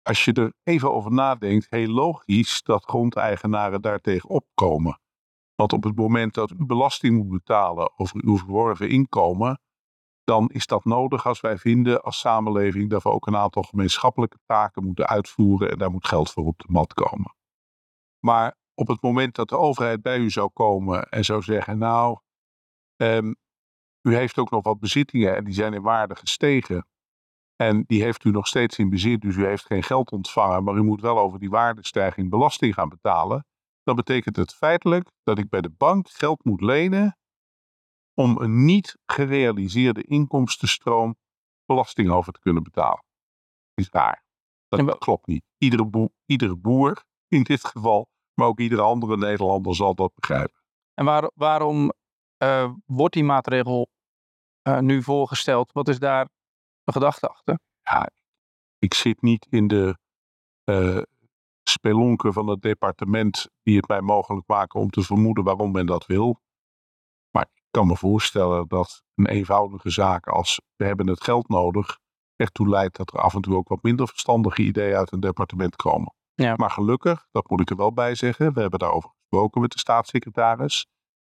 als 0.01 0.25
je 0.25 0.33
er 0.33 0.53
even 0.63 0.93
over 0.93 1.11
nadenkt, 1.11 1.67
heel 1.69 1.87
logisch 1.87 2.61
dat 2.63 2.83
grondeigenaren 2.83 3.81
daartegen 3.81 4.29
opkomen. 4.29 4.99
Want 5.59 5.73
op 5.73 5.83
het 5.83 5.95
moment 5.95 6.33
dat 6.33 6.51
u 6.51 6.65
belasting 6.65 7.15
moet 7.17 7.29
betalen 7.29 7.99
over 7.99 8.23
uw 8.23 8.37
verworven 8.37 8.89
inkomen, 8.89 9.61
dan 10.23 10.49
is 10.49 10.65
dat 10.65 10.85
nodig 10.85 11.25
als 11.25 11.41
wij 11.41 11.57
vinden 11.57 12.01
als 12.01 12.19
samenleving 12.19 12.89
dat 12.89 13.03
we 13.03 13.09
ook 13.09 13.27
een 13.27 13.35
aantal 13.35 13.63
gemeenschappelijke 13.63 14.37
taken 14.45 14.83
moeten 14.83 15.07
uitvoeren 15.07 15.71
en 15.71 15.77
daar 15.77 15.91
moet 15.91 16.07
geld 16.07 16.31
voor 16.31 16.45
op 16.45 16.59
de 16.59 16.65
mat 16.67 16.93
komen. 16.93 17.35
Maar 18.25 18.57
op 18.73 18.87
het 18.87 19.01
moment 19.01 19.35
dat 19.35 19.49
de 19.49 19.57
overheid 19.57 20.01
bij 20.01 20.17
u 20.17 20.29
zou 20.29 20.49
komen 20.53 21.09
en 21.09 21.25
zou 21.25 21.41
zeggen, 21.41 21.77
nou, 21.77 22.19
um, 22.95 23.35
u 24.01 24.15
heeft 24.15 24.37
ook 24.37 24.49
nog 24.49 24.63
wat 24.63 24.79
bezittingen 24.79 25.35
en 25.35 25.43
die 25.43 25.53
zijn 25.53 25.73
in 25.73 25.81
waarde 25.81 26.15
gestegen. 26.15 26.87
En 27.55 27.83
die 27.87 28.03
heeft 28.03 28.23
u 28.23 28.31
nog 28.31 28.47
steeds 28.47 28.77
in 28.77 28.89
bezit, 28.89 29.21
dus 29.21 29.35
u 29.35 29.45
heeft 29.45 29.65
geen 29.65 29.83
geld 29.83 30.11
ontvangen, 30.11 30.63
maar 30.63 30.75
u 30.75 30.83
moet 30.83 31.01
wel 31.01 31.19
over 31.19 31.39
die 31.39 31.49
waardestijging 31.49 32.29
belasting 32.29 32.73
gaan 32.73 32.89
betalen. 32.89 33.45
Dan 33.83 33.95
betekent 33.95 34.35
het 34.35 34.53
feitelijk 34.53 35.11
dat 35.23 35.37
ik 35.37 35.49
bij 35.49 35.61
de 35.61 35.69
bank 35.69 36.09
geld 36.09 36.43
moet 36.43 36.61
lenen 36.61 37.17
om 38.13 38.37
een 38.37 38.65
niet 38.65 38.97
gerealiseerde 39.05 40.03
inkomstenstroom 40.03 41.17
belasting 41.65 42.09
over 42.09 42.33
te 42.33 42.39
kunnen 42.39 42.63
betalen. 42.63 43.03
Dat 43.73 43.85
is 43.85 43.89
raar. 43.89 44.23
Dat, 44.67 44.97
klopt 44.97 45.27
niet. 45.27 45.43
Iedere, 45.57 45.85
boer, 45.85 46.09
iedere 46.25 46.55
boer 46.55 47.03
in 47.27 47.43
dit 47.43 47.65
geval, 47.65 48.09
maar 48.33 48.47
ook 48.47 48.59
iedere 48.59 48.81
andere 48.81 49.17
Nederlander 49.17 49.75
zal 49.75 49.95
dat 49.95 50.13
begrijpen. 50.15 50.61
En 50.93 51.05
waar, 51.05 51.31
waarom 51.35 51.91
uh, 52.43 52.73
wordt 52.85 53.13
die 53.13 53.23
maatregel 53.23 53.89
uh, 54.63 54.79
nu 54.79 55.03
voorgesteld? 55.03 55.71
Wat 55.71 55.87
is 55.87 55.99
daar 55.99 56.29
de 56.83 56.91
gedachte 56.91 57.27
achter? 57.27 57.59
Ja, 57.81 58.09
ik 58.79 58.93
zit 58.93 59.21
niet 59.21 59.47
in 59.49 59.67
de 59.67 59.97
uh, 60.65 61.01
spelonken 61.69 62.33
van 62.33 62.47
het 62.47 62.61
departement 62.61 63.47
die 63.63 63.77
het 63.77 63.87
mij 63.87 64.01
mogelijk 64.01 64.47
maken 64.47 64.79
om 64.79 64.89
te 64.89 65.01
vermoeden 65.01 65.43
waarom 65.43 65.71
men 65.71 65.85
dat 65.85 66.05
wil. 66.05 66.41
Maar 67.31 67.49
ik 67.53 67.63
kan 67.71 67.87
me 67.87 67.95
voorstellen 67.95 68.67
dat 68.67 69.03
een 69.15 69.27
eenvoudige 69.27 69.89
zaak 69.89 70.27
als 70.27 70.61
we 70.75 70.85
hebben 70.85 71.07
het 71.07 71.23
geld 71.23 71.49
nodig 71.49 71.99
ertoe 72.35 72.69
leidt 72.69 72.97
dat 72.97 73.13
er 73.13 73.19
af 73.19 73.33
en 73.33 73.41
toe 73.41 73.55
ook 73.55 73.67
wat 73.67 73.83
minder 73.83 74.07
verstandige 74.07 74.61
ideeën 74.61 74.95
uit 74.95 75.11
een 75.11 75.19
departement 75.19 75.75
komen. 75.75 76.13
Ja. 76.33 76.53
Maar 76.55 76.71
gelukkig, 76.71 77.27
dat 77.31 77.49
moet 77.49 77.61
ik 77.61 77.69
er 77.69 77.75
wel 77.75 77.93
bij 77.93 78.15
zeggen, 78.15 78.53
we 78.53 78.61
hebben 78.61 78.79
daarover 78.79 79.09
gesproken 79.09 79.61
met 79.61 79.71
de 79.71 79.79
staatssecretaris. 79.79 80.87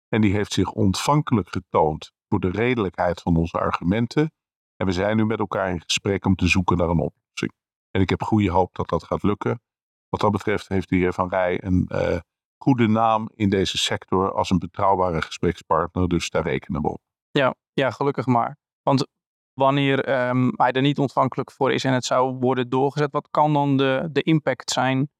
En 0.09 0.21
die 0.21 0.33
heeft 0.33 0.53
zich 0.53 0.73
ontvankelijk 0.73 1.49
getoond 1.49 2.13
voor 2.29 2.41
de 2.41 2.51
redelijkheid 2.51 3.21
van 3.21 3.37
onze 3.37 3.59
argumenten. 3.59 4.33
En 4.77 4.87
we 4.87 4.93
zijn 4.93 5.17
nu 5.17 5.27
met 5.27 5.39
elkaar 5.39 5.71
in 5.71 5.81
gesprek 5.81 6.27
om 6.27 6.35
te 6.35 6.47
zoeken 6.47 6.77
naar 6.77 6.89
een 6.89 7.01
oplossing. 7.01 7.53
En 7.91 8.01
ik 8.01 8.09
heb 8.09 8.23
goede 8.23 8.51
hoop 8.51 8.75
dat 8.75 8.89
dat 8.89 9.05
gaat 9.05 9.23
lukken. 9.23 9.61
Wat 10.09 10.21
dat 10.21 10.31
betreft 10.31 10.69
heeft 10.69 10.89
de 10.89 10.97
heer 10.97 11.13
Van 11.13 11.29
Rij 11.29 11.65
een 11.65 11.89
uh, 11.93 12.19
goede 12.63 12.89
naam 12.89 13.31
in 13.35 13.51
deze 13.51 13.79
sector 13.79 14.33
als 14.33 14.51
een 14.51 14.59
betrouwbare 14.59 15.23
gesprekspartner. 15.23 16.09
Dus 16.09 16.31
daar 16.31 16.43
rekenen 16.43 16.83
we 16.83 16.89
op. 16.89 17.01
Ja, 17.31 17.55
ja 17.73 17.91
gelukkig 17.91 18.27
maar. 18.27 18.57
Want 18.83 19.07
wanneer 19.53 20.29
um, 20.29 20.53
hij 20.57 20.73
er 20.73 20.83
niet 20.83 20.99
ontvankelijk 20.99 21.53
voor 21.53 21.73
is 21.73 21.85
en 21.85 21.93
het 21.93 22.05
zou 22.05 22.37
worden 22.39 22.69
doorgezet, 22.69 23.13
wat 23.13 23.29
kan 23.31 23.53
dan 23.53 23.77
de, 23.77 24.09
de 24.13 24.23
impact 24.23 24.71
zijn? 24.71 25.11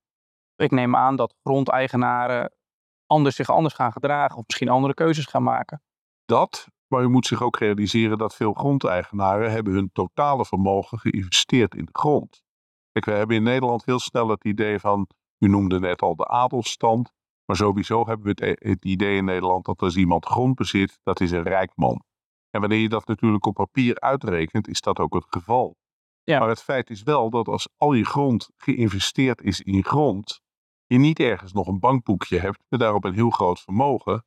Ik 0.57 0.71
neem 0.71 0.97
aan 0.97 1.17
dat 1.17 1.35
grondeigenaren 1.43 2.53
anders 3.07 3.37
zich 3.37 3.51
anders 3.51 3.75
gaan 3.75 3.93
gedragen 3.93 4.37
of 4.37 4.45
misschien 4.47 4.69
andere 4.69 4.95
keuzes 4.95 5.25
gaan 5.25 5.43
maken. 5.43 5.83
Dat, 6.25 6.69
maar 6.87 7.03
u 7.03 7.09
moet 7.09 7.27
zich 7.27 7.43
ook 7.43 7.59
realiseren 7.59 8.19
dat 8.19 8.35
veel 8.35 8.53
grondeigenaren 8.53 9.51
hebben 9.51 9.73
hun 9.73 9.91
totale 9.93 10.45
vermogen 10.45 10.99
geïnvesteerd 10.99 11.75
in 11.75 11.85
de 11.85 11.99
grond. 11.99 12.43
Kijk, 12.93 13.05
we 13.05 13.13
hebben 13.13 13.37
in 13.37 13.43
Nederland 13.43 13.85
heel 13.85 13.99
snel 13.99 14.29
het 14.29 14.45
idee 14.45 14.79
van, 14.79 15.07
u 15.39 15.49
noemde 15.49 15.81
net 15.81 16.03
al 16.03 16.17
de 16.17 16.27
adelstand, 16.27 17.13
maar 17.45 17.57
sowieso 17.57 18.07
hebben 18.07 18.35
we 18.35 18.45
het, 18.45 18.59
het 18.63 18.85
idee 18.85 19.17
in 19.17 19.25
Nederland 19.25 19.65
dat 19.65 19.83
als 19.83 19.97
iemand 19.97 20.27
grond 20.27 20.55
bezit, 20.55 20.99
dat 21.03 21.21
is 21.21 21.31
een 21.31 21.43
rijk 21.43 21.73
man. 21.75 22.03
En 22.51 22.61
wanneer 22.61 22.79
je 22.79 22.89
dat 22.89 23.07
natuurlijk 23.07 23.47
op 23.47 23.55
papier 23.55 24.01
uitrekent, 24.01 24.69
is 24.69 24.81
dat 24.81 24.99
ook 24.99 25.15
het 25.15 25.27
geval. 25.29 25.77
Ja. 26.23 26.39
Maar 26.39 26.49
het 26.49 26.63
feit 26.63 26.91
is 26.91 27.03
wel 27.03 27.31
dat 27.31 27.49
als 27.49 27.69
al 27.77 27.93
je 27.93 28.05
grond 28.05 28.51
geïnvesteerd 28.57 29.43
is 29.43 29.61
in 29.61 29.85
grond, 29.85 30.41
je 30.87 30.99
niet 30.99 31.19
ergens 31.19 31.53
nog 31.53 31.67
een 31.67 31.79
bankboekje 31.79 32.39
hebt 32.39 32.65
met 32.69 32.81
daarop 32.81 33.05
een 33.05 33.15
heel 33.15 33.31
groot 33.31 33.61
vermogen, 33.61 34.25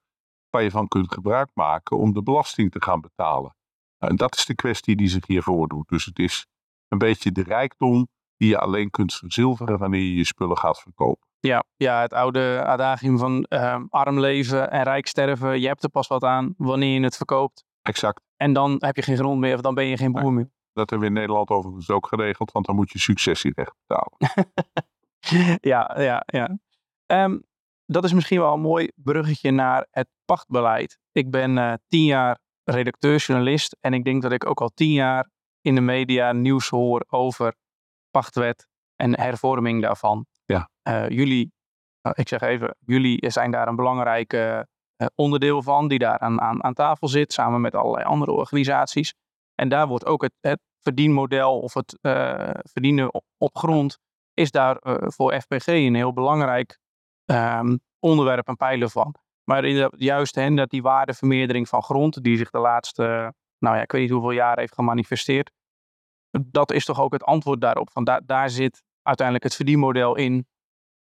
waar 0.49 0.63
je 0.63 0.71
van 0.71 0.87
kunt 0.87 1.13
gebruik 1.13 1.49
maken 1.53 1.97
om 1.97 2.13
de 2.13 2.23
belasting 2.23 2.71
te 2.71 2.81
gaan 2.81 3.01
betalen. 3.01 3.55
Nou, 3.97 4.11
en 4.11 4.15
dat 4.15 4.35
is 4.35 4.45
de 4.45 4.55
kwestie 4.55 4.95
die 4.95 5.07
zich 5.07 5.27
hier 5.27 5.43
voordoet. 5.43 5.87
Dus 5.87 6.05
het 6.05 6.19
is 6.19 6.47
een 6.87 6.97
beetje 6.97 7.31
de 7.31 7.43
rijkdom 7.43 8.07
die 8.41 8.49
je 8.49 8.57
alleen 8.57 8.89
kunt 8.89 9.13
verzilveren 9.13 9.77
wanneer 9.77 10.01
je 10.01 10.15
je 10.15 10.25
spullen 10.25 10.57
gaat 10.57 10.79
verkopen. 10.79 11.27
Ja, 11.39 11.63
ja 11.75 12.01
het 12.01 12.13
oude 12.13 12.63
adagium 12.65 13.17
van 13.17 13.45
uh, 13.49 13.79
arm 13.89 14.19
leven 14.19 14.71
en 14.71 14.83
rijk 14.83 15.07
sterven. 15.07 15.59
Je 15.59 15.67
hebt 15.67 15.83
er 15.83 15.89
pas 15.89 16.07
wat 16.07 16.23
aan 16.23 16.53
wanneer 16.57 16.99
je 16.99 17.03
het 17.03 17.15
verkoopt. 17.15 17.65
Exact. 17.81 18.21
En 18.35 18.53
dan 18.53 18.75
heb 18.79 18.95
je 18.95 19.01
geen 19.01 19.17
grond 19.17 19.39
meer 19.39 19.55
of 19.55 19.61
dan 19.61 19.73
ben 19.73 19.85
je 19.85 19.97
geen 19.97 20.11
boer 20.11 20.33
meer. 20.33 20.49
Dat 20.73 20.89
hebben 20.89 21.07
we 21.07 21.13
in 21.13 21.19
Nederland 21.19 21.49
overigens 21.49 21.89
ook 21.89 22.07
geregeld, 22.07 22.51
want 22.51 22.65
dan 22.65 22.75
moet 22.75 22.91
je 22.91 22.99
successierecht 22.99 23.73
betalen. 23.87 24.17
ja, 25.71 25.95
ja, 26.01 26.23
ja. 26.25 26.57
Um, 27.23 27.43
dat 27.85 28.03
is 28.03 28.13
misschien 28.13 28.39
wel 28.39 28.53
een 28.53 28.61
mooi 28.61 28.91
bruggetje 28.95 29.51
naar 29.51 29.87
het 29.91 30.07
pachtbeleid. 30.25 30.99
Ik 31.11 31.31
ben 31.31 31.57
uh, 31.57 31.73
tien 31.87 32.05
jaar 32.05 32.39
redacteur-journalist 32.63 33.77
en 33.79 33.93
ik 33.93 34.03
denk 34.03 34.21
dat 34.21 34.31
ik 34.31 34.45
ook 34.45 34.61
al 34.61 34.69
tien 34.73 34.91
jaar 34.91 35.29
in 35.61 35.75
de 35.75 35.81
media 35.81 36.31
nieuws 36.31 36.69
hoor 36.69 37.05
over 37.07 37.55
pachtwet 38.11 38.67
en 38.95 39.19
hervorming 39.19 39.81
daarvan. 39.81 40.25
Ja. 40.45 40.69
Uh, 40.89 41.09
jullie, 41.09 41.51
uh, 42.01 42.11
ik 42.15 42.27
zeg 42.27 42.41
even, 42.41 42.75
jullie 42.79 43.29
zijn 43.29 43.51
daar 43.51 43.67
een 43.67 43.75
belangrijk 43.75 44.33
uh, 44.33 44.59
onderdeel 45.15 45.61
van, 45.61 45.87
die 45.87 45.99
daar 45.99 46.19
aan, 46.19 46.41
aan, 46.41 46.63
aan, 46.63 46.73
tafel 46.73 47.07
zit, 47.07 47.33
samen 47.33 47.61
met 47.61 47.75
allerlei 47.75 48.05
andere 48.05 48.31
organisaties. 48.31 49.13
En 49.55 49.69
daar 49.69 49.87
wordt 49.87 50.05
ook 50.05 50.21
het, 50.21 50.33
het 50.39 50.59
verdienmodel 50.79 51.59
of 51.59 51.73
het 51.73 51.97
verdienen 52.71 53.13
op, 53.13 53.23
op, 53.37 53.57
grond, 53.57 53.97
is 54.33 54.51
daar 54.51 54.77
voor 55.05 55.41
FPG 55.41 55.67
een 55.67 55.95
heel 55.95 56.13
belangrijk 56.13 56.79
um, 57.25 57.79
onderwerp 57.99 58.47
en 58.47 58.55
pijler 58.55 58.89
van. 58.89 59.15
Maar 59.43 59.65
juist 59.95 60.35
hè, 60.35 60.53
dat 60.53 60.69
die 60.69 60.81
waardevermeerdering 60.81 61.67
van 61.67 61.83
grond, 61.83 62.23
die 62.23 62.37
zich 62.37 62.49
de 62.49 62.59
laatste, 62.59 63.33
nou 63.57 63.75
ja, 63.75 63.81
ik 63.81 63.91
weet 63.91 64.01
niet 64.01 64.11
hoeveel 64.11 64.31
jaren 64.31 64.59
heeft 64.59 64.73
gemanifesteerd, 64.73 65.51
dat 66.47 66.71
is 66.71 66.85
toch 66.85 67.01
ook 67.01 67.13
het 67.13 67.23
antwoord 67.23 67.61
daarop. 67.61 67.91
Van 67.91 68.03
da 68.03 68.21
daar 68.25 68.49
zit 68.49 68.83
uiteindelijk 69.01 69.45
het 69.45 69.55
verdienmodel 69.55 70.15
in 70.15 70.47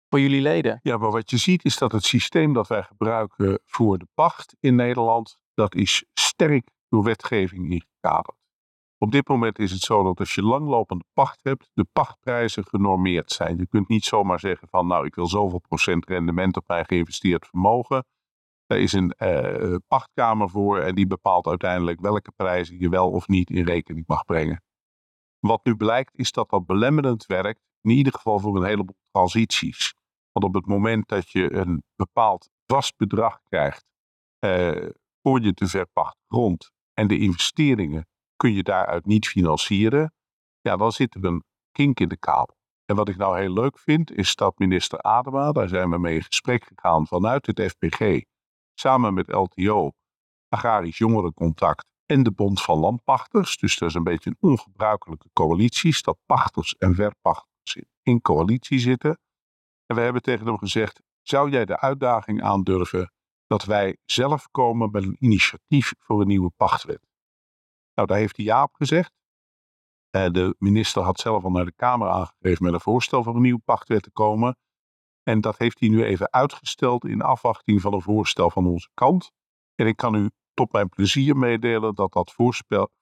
voor 0.09 0.21
jullie 0.21 0.41
leden. 0.41 0.81
Ja, 0.83 0.97
maar 0.97 1.11
wat 1.11 1.31
je 1.31 1.37
ziet 1.37 1.65
is 1.65 1.79
dat 1.79 1.93
het 1.93 2.05
systeem 2.05 2.53
dat 2.53 2.67
wij 2.67 2.83
gebruiken 2.83 3.61
voor 3.65 3.99
de 3.99 4.07
pacht 4.15 4.57
in 4.61 4.75
Nederland, 4.75 5.37
dat 5.55 5.75
is 5.75 6.05
sterk 6.13 6.71
door 6.89 7.05
wetgeving 7.05 7.71
ingekaderd. 7.71 8.39
Op 8.99 9.13
dit 9.13 9.29
moment 9.29 9.59
is 9.59 9.71
het 9.71 9.81
zo 9.81 10.03
dat 10.03 10.19
als 10.19 10.35
je 10.35 10.43
langlopende 10.43 11.05
pacht 11.13 11.41
hebt, 11.43 11.71
de 11.75 11.87
pachtprijzen 11.93 12.65
genormeerd 12.67 13.33
zijn. 13.33 13.57
Je 13.57 13.67
kunt 13.67 13.89
niet 13.89 14.05
zomaar 14.05 14.41
zeggen 14.41 14.69
van 14.69 14.87
nou 14.87 15.07
ik 15.07 15.15
wil 15.15 15.27
zoveel 15.27 15.59
procent 15.59 16.07
rendement 16.07 16.57
op 16.57 16.69
mijn 16.69 16.85
geïnvesteerd 16.85 17.47
vermogen. 17.47 18.05
Er 18.67 18.79
is 18.79 18.93
een 18.93 19.15
uh, 19.19 19.77
pachtkamer 19.89 20.49
voor 20.49 20.79
en 20.79 20.95
die 20.95 21.07
bepaalt 21.07 21.47
uiteindelijk 21.47 22.01
welke 22.01 22.33
prijzen 22.37 22.79
je 22.79 22.89
wel 22.89 23.11
of 23.11 23.29
niet 23.29 23.51
in 23.51 23.65
rekening 23.65 24.07
mag 24.07 24.25
brengen. 24.25 24.63
Wat 25.41 25.65
nu 25.65 25.77
blijkt 25.77 26.19
is 26.19 26.33
dat 26.33 26.51
dat 26.51 26.67
belemmerend 26.67 27.27
werkt, 27.27 27.61
in 27.81 27.91
ieder 27.91 28.13
geval 28.13 28.39
voor 28.39 28.57
een 28.57 28.65
heleboel 28.65 28.97
transities. 29.11 29.95
Want 30.33 30.47
op 30.47 30.55
het 30.55 30.67
moment 30.67 31.09
dat 31.09 31.31
je 31.31 31.53
een 31.53 31.83
bepaald 31.97 32.49
vast 32.67 32.97
bedrag 32.97 33.41
krijgt 33.43 33.85
uh, 34.45 34.89
voor 35.23 35.41
je 35.41 35.55
te 35.55 35.67
verpacht 35.67 36.17
grond 36.29 36.71
en 36.95 37.09
de 37.09 37.19
investeringen 37.19 38.07
kun 38.37 38.53
je 38.53 38.63
daaruit 38.63 39.07
niet 39.07 39.29
financieren, 39.29 40.15
ja, 40.61 40.77
dan 40.77 40.93
zit 40.93 41.15
er 41.15 41.25
een 41.25 41.45
kink 41.73 42.01
in 42.01 42.09
de 42.09 42.17
kabel. 42.17 42.57
En 42.85 42.97
wat 42.97 43.09
ik 43.09 43.17
nou 43.17 43.39
heel 43.39 43.53
leuk 43.53 43.79
vind, 43.79 44.13
is 44.13 44.35
dat 44.35 44.59
minister 44.59 45.03
Adema, 45.03 45.53
daar 45.53 45.69
zijn 45.69 45.91
we 45.91 45.99
mee 45.99 46.15
in 46.15 46.23
gesprek 46.23 46.65
gegaan 46.65 47.07
vanuit 47.07 47.47
het 47.47 47.61
FPG, 47.61 48.23
samen 48.75 49.15
met 49.15 49.33
LTO, 49.33 49.91
Agrarisch 50.49 50.99
Jongerencontact 50.99 51.90
en 52.11 52.23
de 52.23 52.33
Bond 52.33 52.63
van 52.63 52.79
Landpachters. 52.79 53.57
Dus 53.57 53.79
dat 53.79 53.89
is 53.89 53.95
een 53.95 54.05
beetje 54.05 54.31
een 54.31 54.51
ongebruikelijke 54.51 55.31
coalitie, 55.33 56.03
dat 56.03 56.19
pachters 56.27 56.77
en 56.77 56.95
verpachters 56.95 57.77
in 58.03 58.21
coalitie 58.21 58.79
zitten. 58.79 59.19
En 59.87 59.97
we 59.97 60.03
hebben 60.03 60.23
tegen 60.23 60.47
hem 60.47 60.59
gezegd, 60.59 61.03
zou 61.23 61.51
jij 61.51 61.65
de 61.65 61.81
uitdaging 61.81 62.43
aandurven 62.43 63.13
dat 63.47 63.65
wij 63.65 63.97
zelf 64.05 64.51
komen 64.51 64.91
met 64.91 65.03
een 65.03 65.17
initiatief 65.19 65.95
voor 65.99 66.21
een 66.21 66.27
nieuwe 66.27 66.51
pachtwet? 66.57 67.07
Nou, 67.95 68.09
daar 68.09 68.19
heeft 68.19 68.37
hij 68.37 68.45
ja 68.45 68.63
op 68.63 68.75
gezegd. 68.75 69.13
Uh, 70.17 70.31
de 70.31 70.55
minister 70.59 71.03
had 71.03 71.21
zelf 71.21 71.45
al 71.45 71.51
naar 71.51 71.65
de 71.65 71.75
Kamer 71.75 72.09
aangegeven 72.09 72.65
met 72.65 72.73
een 72.73 72.81
voorstel 72.81 73.23
voor 73.23 73.35
een 73.35 73.43
nieuwe 73.43 73.63
pachtwet 73.65 74.03
te 74.03 74.11
komen. 74.11 74.57
En 75.23 75.41
dat 75.41 75.59
heeft 75.59 75.81
hij 75.81 75.89
nu 75.89 76.05
even 76.05 76.33
uitgesteld 76.33 77.05
in 77.05 77.23
afwachting 77.23 77.81
van 77.81 77.93
een 77.93 78.03
voorstel 78.03 78.51
van 78.51 78.67
onze 78.67 78.91
kant. 78.95 79.31
En 79.75 79.87
ik 79.87 79.97
kan 79.97 80.15
u 80.15 80.31
tot 80.55 80.73
mijn 80.73 80.89
plezier 80.89 81.37
meedelen 81.37 81.95
dat 81.95 82.13
dat 82.13 82.35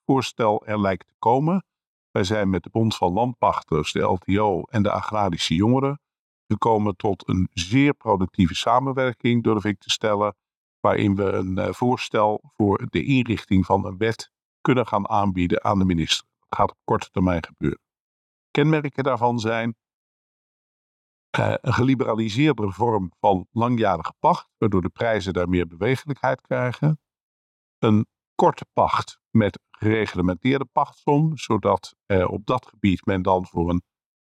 voorstel 0.04 0.66
er 0.66 0.80
lijkt 0.80 1.06
te 1.06 1.14
komen. 1.18 1.64
Wij 2.10 2.24
zijn 2.24 2.50
met 2.50 2.62
de 2.62 2.70
Bond 2.70 2.96
van 2.96 3.12
Landpachters, 3.12 3.92
de 3.92 4.00
LTO 4.00 4.62
en 4.62 4.82
de 4.82 4.90
Agrarische 4.90 5.54
Jongeren 5.54 6.00
gekomen 6.46 6.96
tot 6.96 7.28
een 7.28 7.48
zeer 7.52 7.94
productieve 7.94 8.54
samenwerking, 8.54 9.42
durf 9.42 9.64
ik 9.64 9.78
te 9.78 9.90
stellen, 9.90 10.36
waarin 10.80 11.14
we 11.14 11.32
een 11.32 11.58
uh, 11.58 11.72
voorstel 11.72 12.40
voor 12.56 12.86
de 12.90 13.04
inrichting 13.04 13.66
van 13.66 13.86
een 13.86 13.96
wet 13.96 14.30
kunnen 14.60 14.86
gaan 14.86 15.08
aanbieden 15.08 15.64
aan 15.64 15.78
de 15.78 15.84
minister. 15.84 16.26
Dat 16.38 16.58
gaat 16.58 16.70
op 16.70 16.78
korte 16.84 17.10
termijn 17.10 17.44
gebeuren. 17.44 17.80
Kenmerken 18.50 19.04
daarvan 19.04 19.38
zijn 19.38 19.76
uh, 21.38 21.54
een 21.60 21.72
geliberaliseerde 21.72 22.72
vorm 22.72 23.12
van 23.20 23.46
langjarige 23.50 24.12
pacht, 24.18 24.48
waardoor 24.58 24.82
de 24.82 24.88
prijzen 24.88 25.32
daar 25.32 25.48
meer 25.48 25.66
bewegelijkheid 25.66 26.40
krijgen. 26.40 27.00
Een 27.78 28.06
korte 28.34 28.66
pacht 28.72 29.18
met 29.30 29.58
gereglementeerde 29.70 30.64
pachtsom, 30.64 31.36
zodat 31.36 31.94
uh, 32.06 32.30
op 32.30 32.46
dat 32.46 32.66
gebied 32.66 33.06
men 33.06 33.22
dan 33.22 33.46
voor 33.46 33.70
een 33.70 33.82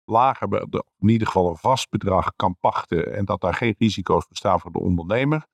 lager, 0.05 0.63
in 0.99 1.09
ieder 1.09 1.27
geval 1.27 1.49
een 1.49 1.57
vast 1.57 1.91
bedrag 1.91 2.33
kan 2.37 2.57
pachten 2.61 3.15
en 3.15 3.25
dat 3.25 3.41
daar 3.41 3.55
geen 3.55 3.75
risico's 3.79 4.27
bestaan 4.27 4.61
voor 4.61 4.73
de 4.73 4.79
ondernemer. 4.79 5.47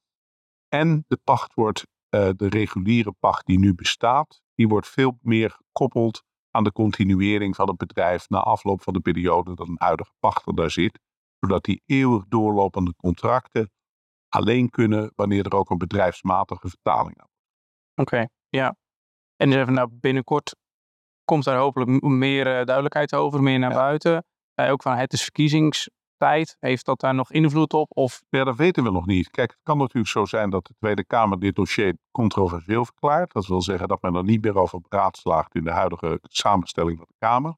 En 0.68 1.04
de 1.08 1.20
pacht 1.24 1.54
wordt, 1.54 1.86
uh, 2.10 2.28
de 2.36 2.48
reguliere 2.48 3.12
pacht 3.12 3.46
die 3.46 3.58
nu 3.58 3.74
bestaat, 3.74 4.40
die 4.54 4.68
wordt 4.68 4.88
veel 4.88 5.18
meer 5.20 5.50
gekoppeld 5.50 6.22
aan 6.50 6.64
de 6.64 6.72
continuering 6.72 7.56
van 7.56 7.68
het 7.68 7.76
bedrijf 7.76 8.28
na 8.28 8.38
afloop 8.38 8.82
van 8.82 8.92
de 8.92 9.00
periode 9.00 9.54
dat 9.54 9.68
een 9.68 9.78
huidige 9.78 10.12
pachter 10.18 10.54
daar 10.54 10.70
zit, 10.70 11.00
zodat 11.40 11.64
die 11.64 11.82
eeuwig 11.86 12.24
doorlopende 12.28 12.94
contracten 12.96 13.70
alleen 14.28 14.70
kunnen 14.70 15.12
wanneer 15.14 15.44
er 15.46 15.54
ook 15.54 15.70
een 15.70 15.78
bedrijfsmatige 15.78 16.68
vertaling 16.68 17.20
aan 17.20 17.33
Oké, 17.94 18.26
ja. 18.48 18.76
En 19.36 19.50
dus 19.50 19.58
even 19.58 19.72
nou 19.72 19.88
binnenkort 19.92 20.56
komt 21.24 21.44
daar 21.44 21.58
hopelijk 21.58 22.02
meer 22.02 22.46
uh, 22.46 22.64
duidelijkheid 22.64 23.14
over, 23.14 23.42
meer 23.42 23.58
naar 23.58 23.70
ja. 23.70 23.76
buiten. 23.76 24.24
Uh, 24.60 24.70
ook 24.70 24.82
van 24.82 24.96
het 24.96 25.12
is 25.12 25.22
verkiezingstijd. 25.22 26.56
Heeft 26.60 26.84
dat 26.84 27.00
daar 27.00 27.14
nog 27.14 27.32
invloed 27.32 27.72
op? 27.72 27.96
Of... 27.96 28.22
Ja, 28.28 28.44
dat 28.44 28.56
weten 28.56 28.84
we 28.84 28.90
nog 28.90 29.06
niet. 29.06 29.30
Kijk, 29.30 29.50
het 29.50 29.60
kan 29.62 29.78
natuurlijk 29.78 30.12
zo 30.12 30.24
zijn 30.24 30.50
dat 30.50 30.66
de 30.66 30.74
Tweede 30.78 31.04
Kamer 31.04 31.38
dit 31.38 31.54
dossier 31.54 31.96
controversieel 32.10 32.84
verklaart. 32.84 33.32
Dat 33.32 33.46
wil 33.46 33.62
zeggen 33.62 33.88
dat 33.88 34.02
men 34.02 34.14
er 34.14 34.24
niet 34.24 34.42
meer 34.42 34.58
over 34.58 34.80
beraadslaagt 34.88 35.54
in 35.54 35.64
de 35.64 35.70
huidige 35.70 36.18
samenstelling 36.22 36.96
van 36.96 37.06
de 37.08 37.16
Kamer. 37.18 37.56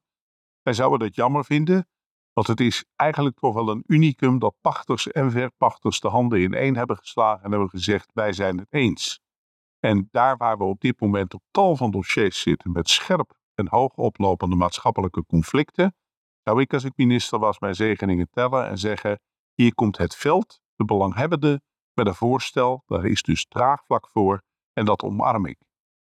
Wij 0.61 0.73
zouden 0.73 0.99
dat 0.99 1.15
jammer 1.15 1.45
vinden, 1.45 1.87
want 2.33 2.47
het 2.47 2.59
is 2.59 2.85
eigenlijk 2.95 3.39
toch 3.39 3.53
wel 3.53 3.69
een 3.69 3.83
unicum 3.87 4.39
dat 4.39 4.55
pachters 4.61 5.07
en 5.07 5.31
verpachters 5.31 5.99
de 5.99 6.07
handen 6.07 6.41
in 6.41 6.53
één 6.53 6.75
hebben 6.75 6.97
geslagen 6.97 7.43
en 7.43 7.51
hebben 7.51 7.69
gezegd: 7.69 8.11
wij 8.13 8.33
zijn 8.33 8.57
het 8.57 8.73
eens. 8.73 9.21
En 9.79 10.07
daar 10.11 10.37
waar 10.37 10.57
we 10.57 10.63
op 10.63 10.81
dit 10.81 10.99
moment 10.99 11.33
op 11.33 11.41
tal 11.51 11.75
van 11.75 11.91
dossiers 11.91 12.41
zitten 12.41 12.71
met 12.71 12.89
scherp 12.89 13.37
en 13.53 13.67
hoog 13.67 13.93
oplopende 13.93 14.55
maatschappelijke 14.55 15.25
conflicten, 15.25 15.95
zou 16.43 16.61
ik 16.61 16.73
als 16.73 16.83
ik 16.83 16.93
minister 16.95 17.39
was 17.39 17.59
mijn 17.59 17.75
zegeningen 17.75 18.29
tellen 18.29 18.67
en 18.67 18.77
zeggen: 18.77 19.19
hier 19.53 19.75
komt 19.75 19.97
het 19.97 20.15
veld, 20.15 20.61
de 20.75 20.85
belanghebbenden, 20.85 21.61
met 21.93 22.07
een 22.07 22.15
voorstel, 22.15 22.83
daar 22.85 23.05
is 23.05 23.21
dus 23.21 23.45
draagvlak 23.45 24.09
voor 24.09 24.41
en 24.73 24.85
dat 24.85 25.03
omarm 25.03 25.45
ik. 25.45 25.57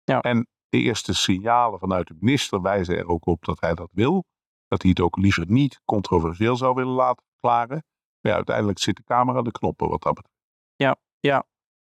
Ja. 0.03 0.21
En 0.21 0.47
de 0.69 0.77
eerste 0.77 1.13
signalen 1.13 1.79
vanuit 1.79 2.07
de 2.07 2.15
minister 2.19 2.61
wijzen 2.61 2.97
er 2.97 3.07
ook 3.07 3.25
op 3.25 3.45
dat 3.45 3.59
hij 3.59 3.73
dat 3.73 3.89
wil, 3.91 4.25
dat 4.67 4.81
hij 4.81 4.89
het 4.89 4.99
ook 4.99 5.17
liever 5.17 5.51
niet 5.51 5.81
controversieel 5.85 6.55
zou 6.55 6.73
willen 6.73 6.93
laten 6.93 7.23
verklaren. 7.31 7.83
Maar 8.19 8.31
ja, 8.31 8.33
uiteindelijk 8.37 8.79
zit 8.79 8.95
de 8.95 9.03
Kamer 9.03 9.37
aan 9.37 9.43
de 9.43 9.51
knoppen 9.51 9.89
wat 9.89 10.01
dat 10.01 10.13
betreft. 10.13 10.37
Ja, 10.75 10.95
ja. 11.19 11.45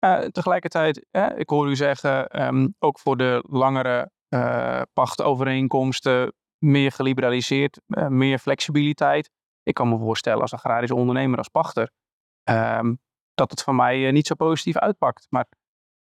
Uh, 0.04 0.18
tegelijkertijd, 0.18 1.06
eh, 1.10 1.26
ik 1.36 1.48
hoor 1.48 1.68
u 1.68 1.76
zeggen, 1.76 2.42
um, 2.46 2.74
ook 2.78 2.98
voor 2.98 3.16
de 3.16 3.44
langere 3.48 4.10
uh, 4.28 4.82
pachtovereenkomsten 4.92 6.32
meer 6.58 6.92
geliberaliseerd, 6.92 7.80
uh, 7.86 8.06
meer 8.06 8.38
flexibiliteit. 8.38 9.30
Ik 9.62 9.74
kan 9.74 9.88
me 9.88 9.98
voorstellen 9.98 10.40
als 10.40 10.52
agrarische 10.52 10.94
ondernemer, 10.94 11.38
als 11.38 11.48
pachter, 11.48 11.90
um, 12.50 12.98
dat 13.34 13.50
het 13.50 13.62
van 13.62 13.76
mij 13.76 14.10
niet 14.10 14.26
zo 14.26 14.34
positief 14.34 14.76
uitpakt. 14.76 15.26
Maar 15.30 15.46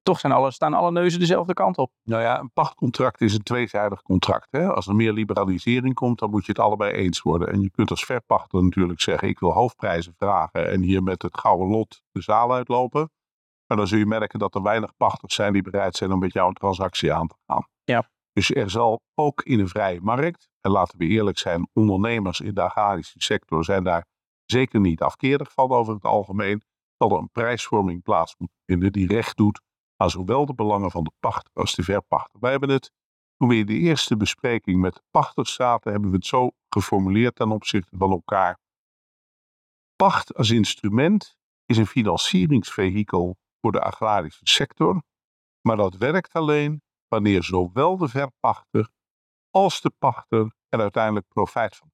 toch 0.03 0.21
zijn 0.21 0.53
staan 0.53 0.75
alle 0.75 0.91
neuzen 0.91 1.21
dezelfde 1.21 1.55
kant 1.55 1.79
op. 1.79 1.93
Nou 2.03 2.23
ja, 2.23 2.41
een 2.41 2.53
pachtcontract 2.53 3.21
is 3.21 3.35
een 3.35 3.43
tweezijdig 3.43 4.03
contract. 4.03 4.49
Hè? 4.51 4.73
Als 4.73 4.87
er 4.87 4.95
meer 4.95 5.13
liberalisering 5.13 5.95
komt, 5.95 6.19
dan 6.19 6.31
moet 6.31 6.47
je 6.47 6.53
het 6.53 6.61
allebei 6.61 6.93
eens 6.93 7.21
worden. 7.21 7.49
En 7.49 7.61
je 7.61 7.71
kunt 7.71 7.91
als 7.91 8.05
verpachter 8.05 8.63
natuurlijk 8.63 9.01
zeggen, 9.01 9.29
ik 9.29 9.39
wil 9.39 9.53
hoofdprijzen 9.53 10.15
vragen 10.17 10.71
en 10.71 10.83
hier 10.83 11.03
met 11.03 11.23
het 11.23 11.39
gouden 11.39 11.69
lot 11.69 12.03
de 12.11 12.23
zaal 12.23 12.55
uitlopen. 12.55 13.11
Maar 13.73 13.81
dan 13.81 13.91
zul 13.91 14.01
je 14.01 14.07
merken 14.07 14.39
dat 14.39 14.55
er 14.55 14.63
weinig 14.63 14.97
pachters 14.97 15.35
zijn 15.35 15.53
die 15.53 15.63
bereid 15.63 15.97
zijn 15.97 16.13
om 16.13 16.19
met 16.19 16.33
jou 16.33 16.49
een 16.49 16.55
transactie 16.55 17.13
aan 17.13 17.27
te 17.27 17.35
gaan. 17.47 17.67
Ja. 17.85 18.09
Dus 18.33 18.51
er 18.51 18.71
zal 18.71 19.03
ook 19.15 19.43
in 19.43 19.61
een 19.61 19.69
vrije 19.69 20.01
markt, 20.01 20.49
en 20.61 20.71
laten 20.71 20.99
we 20.99 21.05
eerlijk 21.05 21.39
zijn, 21.39 21.69
ondernemers 21.73 22.41
in 22.41 22.55
de 22.55 22.63
agrarische 22.63 23.21
sector 23.21 23.65
zijn 23.65 23.85
daar 23.85 24.07
zeker 24.45 24.81
niet 24.81 25.03
afkerig 25.03 25.53
van 25.53 25.71
over 25.71 25.95
het 25.95 26.05
algemeen, 26.05 26.63
zal 26.99 27.11
er 27.11 27.19
een 27.19 27.31
prijsvorming 27.31 28.03
plaats 28.03 28.35
moeten 28.39 28.59
vinden 28.67 28.93
die 28.93 29.07
recht 29.07 29.37
doet 29.37 29.61
aan 29.97 30.11
zowel 30.11 30.47
de 30.47 30.55
belangen 30.55 30.91
van 30.91 31.05
de 31.05 31.13
pachter 31.21 31.51
als 31.55 31.75
de 31.75 31.83
verpachter. 31.83 32.41
Wij 32.41 32.51
hebben 32.51 32.71
het, 32.71 32.93
toen 33.37 33.49
we 33.49 33.57
in 33.57 33.67
de 33.67 33.79
eerste 33.79 34.17
bespreking 34.17 34.81
met 34.81 34.95
de 34.95 35.03
pachters 35.11 35.55
zaten, 35.55 35.93
hebben 35.93 36.11
we 36.11 36.17
het 36.17 36.27
zo 36.27 36.51
geformuleerd 36.69 37.35
ten 37.35 37.51
opzichte 37.51 37.97
van 37.97 38.11
elkaar. 38.11 38.59
Pacht 39.97 40.35
als 40.35 40.51
instrument 40.51 41.37
is 41.65 41.77
een 41.77 41.87
financieringsvehikel 41.87 43.37
voor 43.63 43.73
de 43.73 43.81
agrarische 43.81 44.47
sector, 44.49 45.03
maar 45.61 45.77
dat 45.77 45.97
werkt 45.97 46.33
alleen 46.33 46.83
wanneer 47.09 47.43
zowel 47.43 47.97
de 47.97 48.09
verpachter 48.09 48.91
als 49.51 49.81
de 49.81 49.91
pachter 49.99 50.53
er 50.69 50.81
uiteindelijk 50.81 51.29
profijt 51.29 51.77
van. 51.77 51.91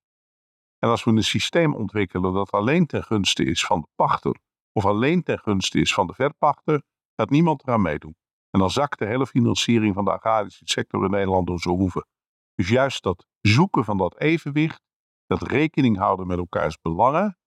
En 0.79 0.89
als 0.89 1.05
we 1.05 1.11
een 1.11 1.23
systeem 1.23 1.75
ontwikkelen 1.75 2.33
dat 2.33 2.51
alleen 2.51 2.87
ten 2.87 3.05
gunste 3.05 3.45
is 3.45 3.65
van 3.65 3.81
de 3.81 3.89
pachter 3.95 4.37
of 4.73 4.85
alleen 4.85 5.23
ten 5.23 5.39
gunste 5.39 5.81
is 5.81 5.95
van 5.95 6.07
de 6.07 6.15
verpachter, 6.15 6.83
gaat 7.17 7.31
niemand 7.31 7.63
eraan 7.63 7.83
meedoen. 7.83 8.17
En 8.51 8.61
dan 8.61 8.71
zakt 8.71 8.99
de 8.99 9.07
hele 9.07 9.27
financiering 9.27 9.95
van 9.95 10.05
de 10.05 10.13
agrarische 10.13 10.65
sector 10.67 11.05
in 11.05 11.11
Nederland 11.11 11.47
door 11.47 11.61
zijn 11.61 11.75
hoeven. 11.75 12.07
Dus 12.55 12.69
juist 12.69 13.03
dat 13.03 13.27
zoeken 13.41 13.85
van 13.85 13.97
dat 13.97 14.21
evenwicht, 14.21 14.83
dat 15.27 15.43
rekening 15.43 15.97
houden 15.97 16.27
met 16.27 16.39
elkaars 16.39 16.81
belangen, 16.81 17.39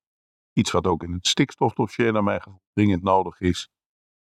iets 0.53 0.71
wat 0.71 0.87
ook 0.87 1.03
in 1.03 1.11
het 1.13 1.27
stikstofdossier 1.27 2.11
naar 2.11 2.23
mijn 2.23 2.41
gevoel 2.41 2.61
dringend 2.73 3.03
nodig 3.03 3.39
is, 3.39 3.69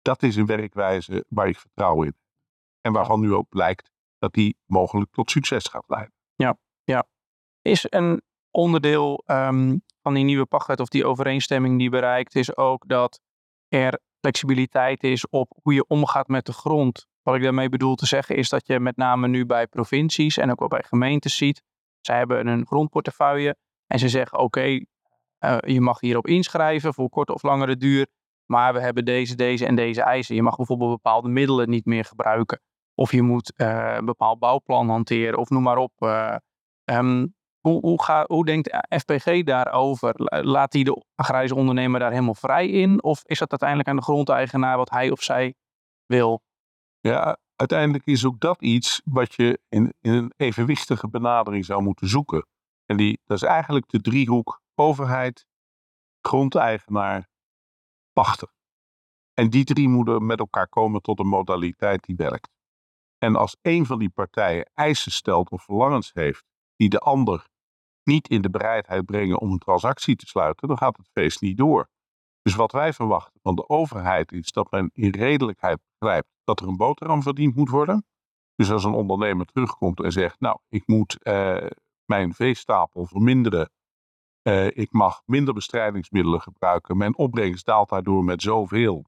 dat 0.04 0.22
is 0.22 0.36
een 0.36 0.46
werkwijze 0.46 1.24
waar 1.28 1.48
ik 1.48 1.58
vertrouwen 1.58 2.06
in. 2.06 2.16
En 2.80 2.92
waarvan 2.92 3.20
nu 3.20 3.34
ook 3.34 3.48
blijkt 3.48 3.90
dat 4.18 4.32
die 4.32 4.56
mogelijk 4.66 5.10
tot 5.10 5.30
succes 5.30 5.66
gaat 5.66 5.84
leiden. 5.86 6.14
Ja, 6.34 6.58
ja. 6.84 7.06
Is 7.62 7.86
een 7.88 8.22
onderdeel 8.50 9.22
um, 9.26 9.82
van 10.02 10.14
die 10.14 10.24
nieuwe 10.24 10.46
pachtwet 10.46 10.80
of 10.80 10.88
die 10.88 11.06
overeenstemming 11.06 11.78
die 11.78 11.90
bereikt 11.90 12.34
is 12.34 12.56
ook 12.56 12.88
dat 12.88 13.20
er 13.68 14.00
flexibiliteit 14.20 15.02
is 15.02 15.28
op 15.28 15.52
hoe 15.62 15.74
je 15.74 15.86
omgaat 15.86 16.28
met 16.28 16.46
de 16.46 16.52
grond. 16.52 17.06
Wat 17.22 17.34
ik 17.34 17.42
daarmee 17.42 17.68
bedoel 17.68 17.94
te 17.94 18.06
zeggen 18.06 18.36
is 18.36 18.48
dat 18.48 18.66
je 18.66 18.80
met 18.80 18.96
name 18.96 19.28
nu 19.28 19.46
bij 19.46 19.66
provincies 19.66 20.36
en 20.36 20.50
ook 20.50 20.58
wel 20.58 20.68
bij 20.68 20.82
gemeentes 20.82 21.36
ziet, 21.36 21.62
zij 22.00 22.16
hebben 22.16 22.46
een 22.46 22.66
grondportefeuille 22.66 23.56
en 23.86 23.98
ze 23.98 24.08
zeggen 24.08 24.38
oké, 24.38 24.64
uh, 24.64 25.58
je 25.60 25.80
mag 25.80 26.00
hierop 26.00 26.26
inschrijven 26.26 26.94
voor 26.94 27.08
korte 27.08 27.34
of 27.34 27.42
langere 27.42 27.76
duur, 27.76 28.06
maar 28.46 28.72
we 28.72 28.80
hebben 28.80 29.04
deze, 29.04 29.34
deze 29.34 29.66
en 29.66 29.74
deze 29.74 30.02
eisen. 30.02 30.34
Je 30.34 30.42
mag 30.42 30.56
bijvoorbeeld 30.56 30.90
bepaalde 30.90 31.28
middelen 31.28 31.70
niet 31.70 31.84
meer 31.84 32.04
gebruiken. 32.04 32.60
Of 32.94 33.12
je 33.12 33.22
moet 33.22 33.52
uh, 33.56 33.94
een 33.96 34.04
bepaald 34.04 34.38
bouwplan 34.38 34.88
hanteren 34.88 35.38
of 35.38 35.48
noem 35.48 35.62
maar 35.62 35.78
op. 35.78 35.92
Uh, 35.98 36.36
um, 36.84 37.34
hoe, 37.60 37.80
hoe, 37.80 38.02
ga, 38.02 38.24
hoe 38.26 38.44
denkt 38.44 38.76
FPG 38.88 39.42
daarover? 39.42 40.12
Laat 40.44 40.72
die 40.72 40.84
de 40.84 41.04
agrarische 41.14 41.56
ondernemer 41.56 42.00
daar 42.00 42.10
helemaal 42.10 42.34
vrij 42.34 42.68
in? 42.68 43.02
Of 43.02 43.22
is 43.24 43.38
dat 43.38 43.50
uiteindelijk 43.50 43.88
aan 43.88 43.96
de 43.96 44.02
grondeigenaar 44.02 44.76
wat 44.76 44.90
hij 44.90 45.10
of 45.10 45.22
zij 45.22 45.54
wil? 46.06 46.42
Ja, 47.00 47.36
uiteindelijk 47.56 48.06
is 48.06 48.24
ook 48.24 48.40
dat 48.40 48.62
iets 48.62 49.00
wat 49.04 49.34
je 49.34 49.60
in, 49.68 49.94
in 50.00 50.12
een 50.12 50.32
evenwichtige 50.36 51.08
benadering 51.08 51.64
zou 51.64 51.82
moeten 51.82 52.08
zoeken. 52.08 52.46
En 52.86 52.96
die, 52.96 53.20
dat 53.24 53.36
is 53.36 53.42
eigenlijk 53.42 53.88
de 53.88 54.00
driehoek 54.00 54.62
overheid, 54.74 55.46
grondeigenaar, 56.20 57.28
pachter. 58.14 58.48
En 59.34 59.50
die 59.50 59.64
drie 59.64 59.88
moeten 59.88 60.26
met 60.26 60.38
elkaar 60.38 60.68
komen 60.68 61.02
tot 61.02 61.18
een 61.18 61.26
modaliteit 61.26 62.04
die 62.04 62.16
werkt. 62.16 62.50
En 63.18 63.36
als 63.36 63.56
een 63.62 63.86
van 63.86 63.98
die 63.98 64.10
partijen 64.10 64.70
eisen 64.74 65.12
stelt 65.12 65.50
of 65.50 65.62
verlangens 65.62 66.10
heeft 66.12 66.44
die 66.76 66.88
de 66.88 66.98
ander 66.98 67.46
niet 68.02 68.28
in 68.28 68.42
de 68.42 68.50
bereidheid 68.50 69.04
brengen 69.04 69.40
om 69.40 69.52
een 69.52 69.58
transactie 69.58 70.16
te 70.16 70.26
sluiten, 70.26 70.68
dan 70.68 70.78
gaat 70.78 70.96
het 70.96 71.08
feest 71.12 71.40
niet 71.40 71.56
door. 71.56 71.88
Dus 72.42 72.54
wat 72.54 72.72
wij 72.72 72.92
verwachten 72.92 73.40
van 73.42 73.54
de 73.54 73.68
overheid 73.68 74.32
is 74.32 74.50
dat 74.52 74.70
men 74.70 74.90
in 74.92 75.10
redelijkheid 75.10 75.80
begrijpt 75.98 76.28
dat 76.44 76.60
er 76.60 76.68
een 76.68 76.76
boterham 76.76 77.22
verdiend 77.22 77.54
moet 77.54 77.68
worden. 77.68 78.06
Dus 78.54 78.70
als 78.70 78.84
een 78.84 78.92
ondernemer 78.92 79.46
terugkomt 79.46 80.02
en 80.02 80.12
zegt, 80.12 80.40
nou, 80.40 80.58
ik 80.68 80.86
moet 80.86 81.22
eh, 81.22 81.66
mijn 82.04 82.34
veestapel 82.34 83.06
verminderen. 83.06 83.70
Eh, 84.44 84.66
ik 84.66 84.92
mag 84.92 85.22
minder 85.26 85.54
bestrijdingsmiddelen 85.54 86.40
gebruiken. 86.40 86.96
Mijn 86.96 87.16
opbrengst 87.16 87.66
daalt 87.66 87.88
daardoor 87.88 88.24
met 88.24 88.42
zoveel. 88.42 89.04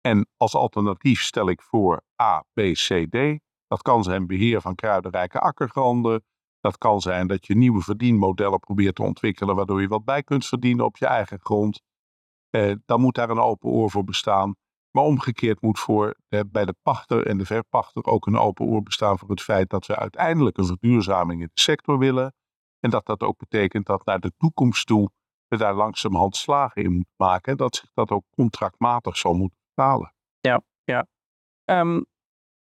En 0.00 0.28
als 0.36 0.54
alternatief 0.54 1.22
stel 1.22 1.48
ik 1.48 1.62
voor 1.62 2.02
A, 2.22 2.44
B, 2.52 2.60
C, 2.60 3.06
D. 3.10 3.40
Dat 3.66 3.82
kan 3.82 4.02
zijn 4.02 4.26
beheer 4.26 4.60
van 4.60 4.74
kruidenrijke 4.74 5.38
akkergranden. 5.38 6.24
Dat 6.60 6.78
kan 6.78 7.00
zijn 7.00 7.26
dat 7.26 7.46
je 7.46 7.56
nieuwe 7.56 7.80
verdienmodellen 7.80 8.58
probeert 8.58 8.94
te 8.94 9.02
ontwikkelen, 9.02 9.56
waardoor 9.56 9.80
je 9.80 9.88
wat 9.88 10.04
bij 10.04 10.22
kunt 10.22 10.46
verdienen 10.46 10.84
op 10.84 10.96
je 10.96 11.06
eigen 11.06 11.38
grond. 11.40 11.82
Eh, 12.50 12.72
dan 12.84 13.00
moet 13.00 13.14
daar 13.14 13.30
een 13.30 13.38
open 13.38 13.68
oor 13.68 13.90
voor 13.90 14.04
bestaan. 14.04 14.54
Maar 14.90 15.04
omgekeerd 15.04 15.60
moet 15.60 15.78
voor 15.78 16.14
eh, 16.28 16.40
bij 16.46 16.64
de 16.64 16.74
pachter 16.82 17.26
en 17.26 17.38
de 17.38 17.46
verpachter 17.46 18.04
ook 18.04 18.26
een 18.26 18.36
open 18.36 18.66
oor 18.66 18.82
bestaan 18.82 19.18
voor 19.18 19.28
het 19.28 19.42
feit 19.42 19.70
dat 19.70 19.86
we 19.86 19.96
uiteindelijk 19.96 20.58
een 20.58 20.66
verduurzaming 20.66 21.40
in 21.40 21.50
de 21.52 21.60
sector 21.60 21.98
willen. 21.98 22.34
En 22.80 22.90
dat 22.90 23.06
dat 23.06 23.20
ook 23.20 23.38
betekent 23.38 23.86
dat 23.86 24.04
naar 24.04 24.20
de 24.20 24.32
toekomst 24.36 24.86
toe 24.86 25.10
we 25.46 25.56
daar 25.56 25.74
langzamerhand 25.74 26.36
slagen 26.36 26.82
in 26.82 26.92
moeten 26.92 27.14
maken. 27.16 27.52
En 27.52 27.58
dat 27.58 27.76
zich 27.76 27.90
dat 27.94 28.10
ook 28.10 28.24
contractmatig 28.30 29.16
zal 29.16 29.34
moeten 29.34 29.58
betalen. 29.74 30.14
Ja, 30.40 30.62
ja. 30.84 31.06
Ehm, 31.64 32.02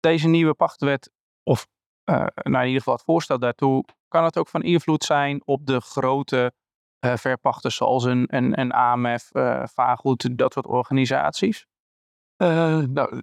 deze 0.00 0.28
nieuwe 0.28 0.54
pachtwet, 0.54 1.12
of 1.42 1.66
uh, 2.04 2.16
nou 2.34 2.58
in 2.58 2.66
ieder 2.66 2.78
geval 2.78 2.94
het 2.94 3.04
voorstel 3.04 3.38
daartoe, 3.38 3.84
kan 4.08 4.24
het 4.24 4.38
ook 4.38 4.48
van 4.48 4.62
invloed 4.62 5.04
zijn 5.04 5.42
op 5.44 5.66
de 5.66 5.80
grote 5.80 6.52
uh, 7.04 7.16
verpachters 7.16 7.76
zoals 7.76 8.04
een, 8.04 8.36
een, 8.36 8.60
een 8.60 8.72
AMF, 8.72 9.34
uh, 9.34 9.66
Vaaggoed, 9.66 10.38
dat 10.38 10.52
soort 10.52 10.66
organisaties? 10.66 11.66
nou, 12.36 13.22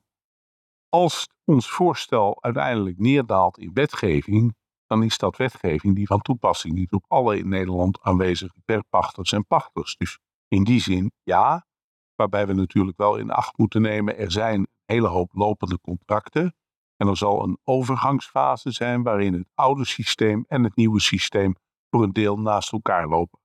als 0.90 1.28
ons 1.46 1.70
voorstel 1.70 2.44
uiteindelijk 2.44 2.98
neerdaalt 2.98 3.58
in 3.58 3.74
wetgeving, 3.74 4.56
dan 4.90 5.04
is 5.04 5.18
dat 5.18 5.38
wetgeving 5.38 5.96
die 5.96 6.08
van 6.08 6.22
toepassing 6.22 6.78
is 6.78 6.90
op 6.90 7.06
alle 7.08 7.38
in 7.38 7.50
Nederland 7.50 8.02
aanwezige 8.02 8.56
verpachters 8.66 9.32
en 9.32 9.46
pachters. 9.46 9.96
Dus 9.98 10.20
in 10.48 10.64
die 10.64 10.82
zin 10.82 11.12
ja, 11.24 11.68
waarbij 12.16 12.48
we 12.48 12.54
natuurlijk 12.54 12.98
wel 12.98 13.18
in 13.18 13.32
acht 13.32 13.58
moeten 13.58 13.82
nemen, 13.82 14.18
er 14.18 14.32
zijn 14.32 14.60
een 14.60 14.68
hele 14.86 15.08
hoop 15.08 15.32
lopende 15.34 15.80
contracten. 15.82 16.56
En 16.96 17.08
er 17.08 17.18
zal 17.18 17.44
een 17.44 17.58
overgangsfase 17.64 18.72
zijn 18.72 19.04
waarin 19.04 19.34
het 19.34 19.50
oude 19.54 19.86
systeem 19.86 20.46
en 20.48 20.64
het 20.64 20.76
nieuwe 20.76 21.00
systeem 21.00 21.56
voor 21.90 22.04
een 22.04 22.14
deel 22.14 22.40
naast 22.40 22.72
elkaar 22.72 23.08
lopen. 23.08 23.40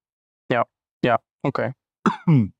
Ja, 0.47 0.67
ja, 0.99 1.23
oké. 1.41 1.75
Okay. 2.25 2.53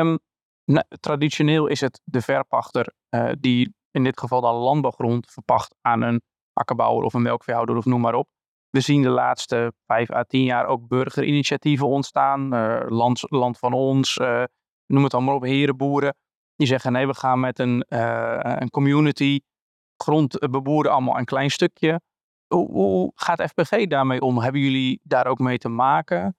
um, 0.00 0.18
nou, 0.64 0.84
traditioneel 1.00 1.66
is 1.66 1.80
het 1.80 2.00
de 2.04 2.20
verpachter 2.20 2.94
uh, 3.10 3.32
die 3.40 3.74
in 3.90 4.04
dit 4.04 4.20
geval 4.20 4.40
dan 4.40 4.54
landbouwgrond 4.54 5.30
verpacht 5.30 5.74
aan 5.80 6.02
een 6.02 6.22
akkerbouwer 6.54 7.04
of 7.04 7.14
een 7.14 7.22
melkveehouder 7.22 7.76
of 7.76 7.84
noem 7.84 8.00
maar 8.00 8.14
op. 8.14 8.28
We 8.70 8.80
zien 8.80 9.02
de 9.02 9.08
laatste 9.08 9.72
vijf 9.86 10.10
à 10.10 10.22
tien 10.22 10.44
jaar 10.44 10.66
ook 10.66 10.88
burgerinitiatieven 10.88 11.86
ontstaan. 11.86 12.54
Uh, 12.54 12.80
land, 12.88 13.30
land 13.30 13.58
van 13.58 13.72
ons, 13.72 14.16
uh, 14.16 14.44
noem 14.86 15.04
het 15.04 15.14
allemaal 15.14 15.34
op, 15.34 15.42
herenboeren. 15.42 16.16
Die 16.56 16.66
zeggen 16.66 16.92
nee, 16.92 17.06
we 17.06 17.14
gaan 17.14 17.40
met 17.40 17.58
een, 17.58 17.84
een 18.62 18.70
community 18.70 19.40
grond 19.96 20.38
beboeren 20.50 20.92
allemaal 20.92 21.18
een 21.18 21.24
klein 21.24 21.50
stukje. 21.50 22.00
Hoe, 22.46 22.70
hoe, 22.70 23.12
gaat 23.14 23.42
FPG 23.42 23.86
daarmee 23.86 24.20
om? 24.20 24.38
Hebben 24.38 24.60
jullie 24.60 25.00
daar 25.02 25.26
ook 25.26 25.38
mee 25.38 25.58
te 25.58 25.68
maken? 25.68 26.36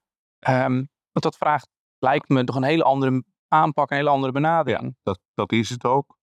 Um, 0.48 0.88
want 1.12 1.24
dat 1.24 1.36
vraagt, 1.36 1.68
lijkt 1.98 2.28
me, 2.28 2.44
toch 2.44 2.56
een 2.56 2.62
hele 2.62 2.84
andere 2.84 3.24
aanpak, 3.48 3.90
een 3.90 3.96
hele 3.96 4.10
andere 4.10 4.32
benadering. 4.32 4.84
Ja, 4.84 5.00
dat, 5.02 5.20
dat 5.34 5.52
is 5.52 5.68
het 5.68 5.84
ook. 5.84 6.18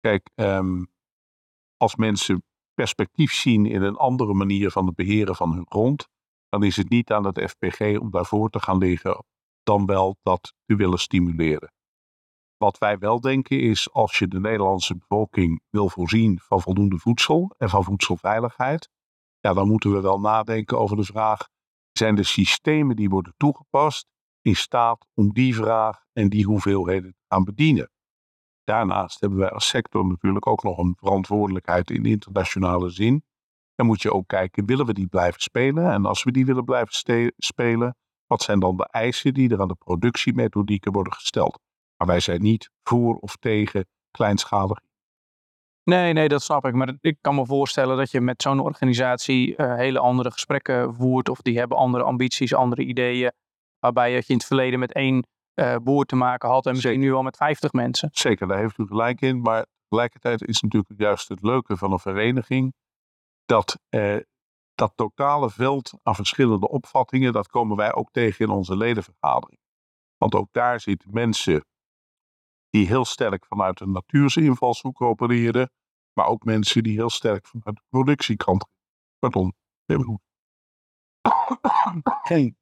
Kijk, 0.00 0.30
um, 0.34 0.92
als 1.76 1.96
mensen 1.96 2.44
perspectief 2.80 3.32
zien 3.32 3.66
in 3.66 3.82
een 3.82 3.96
andere 3.96 4.34
manier 4.34 4.70
van 4.70 4.86
het 4.86 4.94
beheren 4.94 5.36
van 5.36 5.52
hun 5.52 5.66
grond, 5.68 6.08
dan 6.48 6.62
is 6.62 6.76
het 6.76 6.88
niet 6.88 7.12
aan 7.12 7.26
het 7.26 7.50
FPG 7.50 7.98
om 7.98 8.10
daarvoor 8.10 8.50
te 8.50 8.60
gaan 8.60 8.78
liggen, 8.78 9.24
dan 9.62 9.86
wel 9.86 10.16
dat 10.22 10.54
te 10.64 10.76
willen 10.76 10.98
stimuleren. 10.98 11.72
Wat 12.56 12.78
wij 12.78 12.98
wel 12.98 13.20
denken 13.20 13.60
is, 13.60 13.92
als 13.92 14.18
je 14.18 14.28
de 14.28 14.40
Nederlandse 14.40 14.96
bevolking 14.96 15.62
wil 15.70 15.88
voorzien 15.88 16.40
van 16.42 16.60
voldoende 16.60 16.98
voedsel 16.98 17.54
en 17.58 17.68
van 17.68 17.84
voedselveiligheid, 17.84 18.88
ja, 19.40 19.52
dan 19.52 19.68
moeten 19.68 19.92
we 19.92 20.00
wel 20.00 20.20
nadenken 20.20 20.78
over 20.78 20.96
de 20.96 21.04
vraag, 21.04 21.48
zijn 21.92 22.14
de 22.14 22.24
systemen 22.24 22.96
die 22.96 23.08
worden 23.08 23.34
toegepast 23.36 24.06
in 24.40 24.56
staat 24.56 25.06
om 25.14 25.32
die 25.32 25.54
vraag 25.54 26.04
en 26.12 26.28
die 26.28 26.44
hoeveelheden 26.44 27.10
te 27.10 27.24
gaan 27.28 27.44
bedienen? 27.44 27.90
Daarnaast 28.70 29.20
hebben 29.20 29.38
wij 29.38 29.50
als 29.50 29.68
sector 29.68 30.06
natuurlijk 30.06 30.46
ook 30.46 30.62
nog 30.62 30.78
een 30.78 30.96
verantwoordelijkheid 30.98 31.90
in 31.90 32.04
internationale 32.04 32.90
zin. 32.90 33.24
Dan 33.74 33.86
moet 33.86 34.02
je 34.02 34.12
ook 34.12 34.28
kijken, 34.28 34.66
willen 34.66 34.86
we 34.86 34.92
die 34.92 35.06
blijven 35.06 35.40
spelen? 35.40 35.90
En 35.90 36.04
als 36.04 36.24
we 36.24 36.32
die 36.32 36.46
willen 36.46 36.64
blijven 36.64 36.92
spelen, 37.36 37.96
wat 38.26 38.42
zijn 38.42 38.60
dan 38.60 38.76
de 38.76 38.88
eisen 38.90 39.34
die 39.34 39.50
er 39.50 39.60
aan 39.60 39.68
de 39.68 39.74
productiemethodieken 39.74 40.92
worden 40.92 41.12
gesteld? 41.12 41.58
Maar 41.96 42.06
wij 42.06 42.20
zijn 42.20 42.42
niet 42.42 42.70
voor 42.82 43.16
of 43.16 43.36
tegen 43.36 43.86
kleinschalig. 44.10 44.78
Nee, 45.82 46.12
nee, 46.12 46.28
dat 46.28 46.42
snap 46.42 46.64
ik. 46.64 46.74
Maar 46.74 46.96
ik 47.00 47.18
kan 47.20 47.34
me 47.34 47.46
voorstellen 47.46 47.96
dat 47.96 48.10
je 48.10 48.20
met 48.20 48.42
zo'n 48.42 48.60
organisatie 48.60 49.56
uh, 49.56 49.74
hele 49.74 49.98
andere 49.98 50.30
gesprekken 50.30 50.94
voert. 50.94 51.28
Of 51.28 51.42
die 51.42 51.58
hebben 51.58 51.76
andere 51.76 52.04
ambities, 52.04 52.54
andere 52.54 52.82
ideeën. 52.82 53.32
Waarbij 53.78 54.12
je 54.12 54.24
in 54.26 54.36
het 54.36 54.44
verleden 54.44 54.78
met 54.78 54.92
één 54.92 55.26
uh, 55.54 55.76
boer 55.76 56.04
te 56.04 56.16
maken 56.16 56.48
had 56.48 56.66
en 56.66 56.72
misschien 56.72 56.92
Zeker. 56.92 57.08
nu 57.08 57.14
al 57.14 57.22
met 57.22 57.36
50 57.36 57.72
mensen. 57.72 58.08
Zeker, 58.12 58.46
daar 58.46 58.58
heeft 58.58 58.78
u 58.78 58.86
gelijk 58.86 59.20
in. 59.20 59.40
Maar 59.40 59.66
tegelijkertijd 59.88 60.42
is 60.42 60.60
natuurlijk 60.60 61.00
juist 61.00 61.28
het 61.28 61.42
leuke 61.42 61.76
van 61.76 61.92
een 61.92 61.98
vereniging. 61.98 62.74
Dat 63.44 63.78
uh, 63.90 64.16
dat 64.80 64.92
totale 64.94 65.50
veld 65.50 65.92
aan 66.02 66.14
verschillende 66.14 66.68
opvattingen, 66.68 67.32
dat 67.32 67.48
komen 67.48 67.76
wij 67.76 67.94
ook 67.94 68.10
tegen 68.10 68.44
in 68.44 68.50
onze 68.50 68.76
ledenvergadering. 68.76 69.60
Want 70.16 70.34
ook 70.34 70.48
daar 70.52 70.80
zitten 70.80 71.10
mensen 71.12 71.64
die 72.70 72.86
heel 72.86 73.04
sterk 73.04 73.46
vanuit 73.46 73.80
een 73.80 73.92
natuurse 73.92 74.42
invalshoek 74.42 75.00
opereren, 75.00 75.70
maar 76.12 76.26
ook 76.26 76.44
mensen 76.44 76.82
die 76.82 76.96
heel 76.96 77.10
sterk 77.10 77.46
vanuit 77.46 77.76
de 77.76 77.82
productiekant. 77.88 78.66
Pardon, 79.18 79.54
even 79.86 80.04
goed. 80.04 80.20
Geen. 82.22 82.59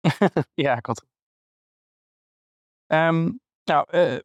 ja, 0.54 0.78
had. 0.82 1.04
Um, 2.86 3.40
nou, 3.64 3.86
uh, 3.90 4.18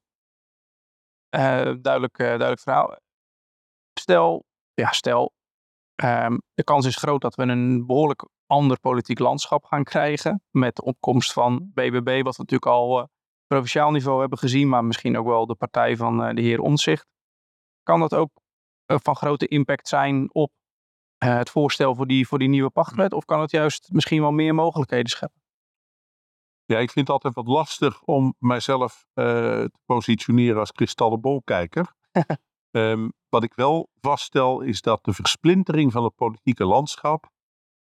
duidelijk, 1.81 2.19
uh, 2.19 2.27
duidelijk 2.27 2.59
verhaal. 2.59 2.95
Stel, 3.99 4.45
ja, 4.73 4.91
stel, 4.91 5.33
um, 6.03 6.41
de 6.53 6.63
kans 6.63 6.85
is 6.85 6.95
groot 6.95 7.21
dat 7.21 7.35
we 7.35 7.43
een 7.43 7.85
behoorlijk 7.85 8.27
ander 8.47 8.79
politiek 8.79 9.19
landschap 9.19 9.65
gaan 9.65 9.83
krijgen. 9.83 10.43
Met 10.51 10.75
de 10.75 10.83
opkomst 10.83 11.33
van 11.33 11.71
BBB, 11.73 12.23
wat 12.23 12.37
natuurlijk 12.37 12.71
al 12.71 13.09
provinciaal 13.47 13.91
niveau 13.91 14.19
hebben 14.19 14.37
gezien, 14.37 14.69
maar 14.69 14.85
misschien 14.85 15.17
ook 15.17 15.25
wel 15.25 15.45
de 15.45 15.55
partij 15.55 15.95
van 15.95 16.35
de 16.35 16.41
heer 16.41 16.59
Omzicht. 16.59 17.07
Kan 17.83 17.99
dat 17.99 18.13
ook 18.13 18.31
van 18.85 19.15
grote 19.15 19.47
impact 19.47 19.87
zijn 19.87 20.33
op 20.33 20.51
het 21.17 21.49
voorstel 21.49 21.95
voor 21.95 22.07
die, 22.07 22.27
voor 22.27 22.39
die 22.39 22.49
nieuwe 22.49 22.69
pachtwet? 22.69 23.13
Of 23.13 23.25
kan 23.25 23.41
het 23.41 23.51
juist 23.51 23.89
misschien 23.91 24.21
wel 24.21 24.31
meer 24.31 24.55
mogelijkheden 24.55 25.09
scheppen? 25.09 25.42
Ja, 26.65 26.79
ik 26.79 26.91
vind 26.91 27.07
het 27.07 27.09
altijd 27.09 27.33
wat 27.33 27.47
lastig 27.47 28.01
om 28.01 28.35
mijzelf 28.39 29.05
te 29.13 29.71
positioneren 29.85 30.59
als 30.59 30.71
kristallenbolkijker. 30.71 31.93
um, 32.71 33.13
wat 33.29 33.43
ik 33.43 33.53
wel 33.53 33.89
vaststel 34.01 34.61
is 34.61 34.81
dat 34.81 35.03
de 35.03 35.13
versplintering 35.13 35.91
van 35.91 36.03
het 36.03 36.15
politieke 36.15 36.65
landschap 36.65 37.31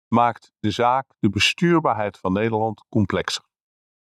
maakt 0.07 0.51
de 0.59 0.71
zaak, 0.71 1.13
de 1.19 1.29
bestuurbaarheid 1.29 2.17
van 2.17 2.33
Nederland 2.33 2.85
complexer. 2.89 3.43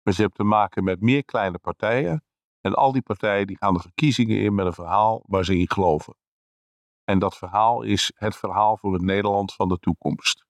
Maar 0.03 0.13
je 0.15 0.21
hebt 0.21 0.35
te 0.35 0.43
maken 0.43 0.83
met 0.83 1.01
meer 1.01 1.25
kleine 1.25 1.57
partijen. 1.57 2.23
En 2.61 2.73
al 2.73 2.91
die 2.91 3.01
partijen 3.01 3.47
die 3.47 3.57
gaan 3.57 3.73
de 3.73 3.79
verkiezingen 3.79 4.37
in 4.37 4.55
met 4.55 4.65
een 4.65 4.73
verhaal 4.73 5.23
waar 5.25 5.45
ze 5.45 5.57
in 5.57 5.69
geloven. 5.69 6.15
En 7.03 7.19
dat 7.19 7.37
verhaal 7.37 7.81
is 7.81 8.11
het 8.15 8.35
verhaal 8.35 8.77
voor 8.77 8.93
het 8.93 9.01
Nederland 9.01 9.53
van 9.53 9.67
de 9.67 9.77
toekomst. 9.79 10.45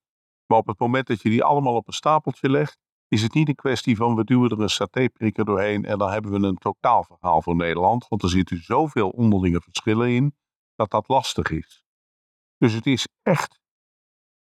Maar 0.46 0.58
op 0.58 0.68
het 0.68 0.80
moment 0.80 1.08
dat 1.08 1.22
je 1.22 1.30
die 1.30 1.44
allemaal 1.44 1.76
op 1.76 1.88
een 1.88 1.94
stapeltje 1.94 2.50
legt, 2.50 2.78
is 3.12 3.22
het 3.22 3.34
niet 3.34 3.48
een 3.48 3.56
kwestie 3.56 3.96
van 3.96 4.16
we 4.16 4.24
duwen 4.24 4.50
er 4.50 4.60
een 4.60 4.70
satéprikker 4.70 5.46
doorheen 5.46 5.86
en 5.86 5.98
dan 5.98 6.12
hebben 6.12 6.32
we 6.32 6.48
een 6.48 6.58
totaalverhaal 6.58 7.42
voor 7.42 7.56
Nederland. 7.56 8.08
Want 8.08 8.24
er 8.24 8.30
zitten 8.30 8.64
zoveel 8.64 9.10
onderlinge 9.10 9.62
verschillen 9.62 10.10
in 10.10 10.36
dat 10.76 10.92
dat 10.92 11.08
lastig 11.08 11.50
is. 11.50 11.86
Dus 12.58 12.74
het 12.74 12.86
is 12.86 13.08
echt 13.22 13.60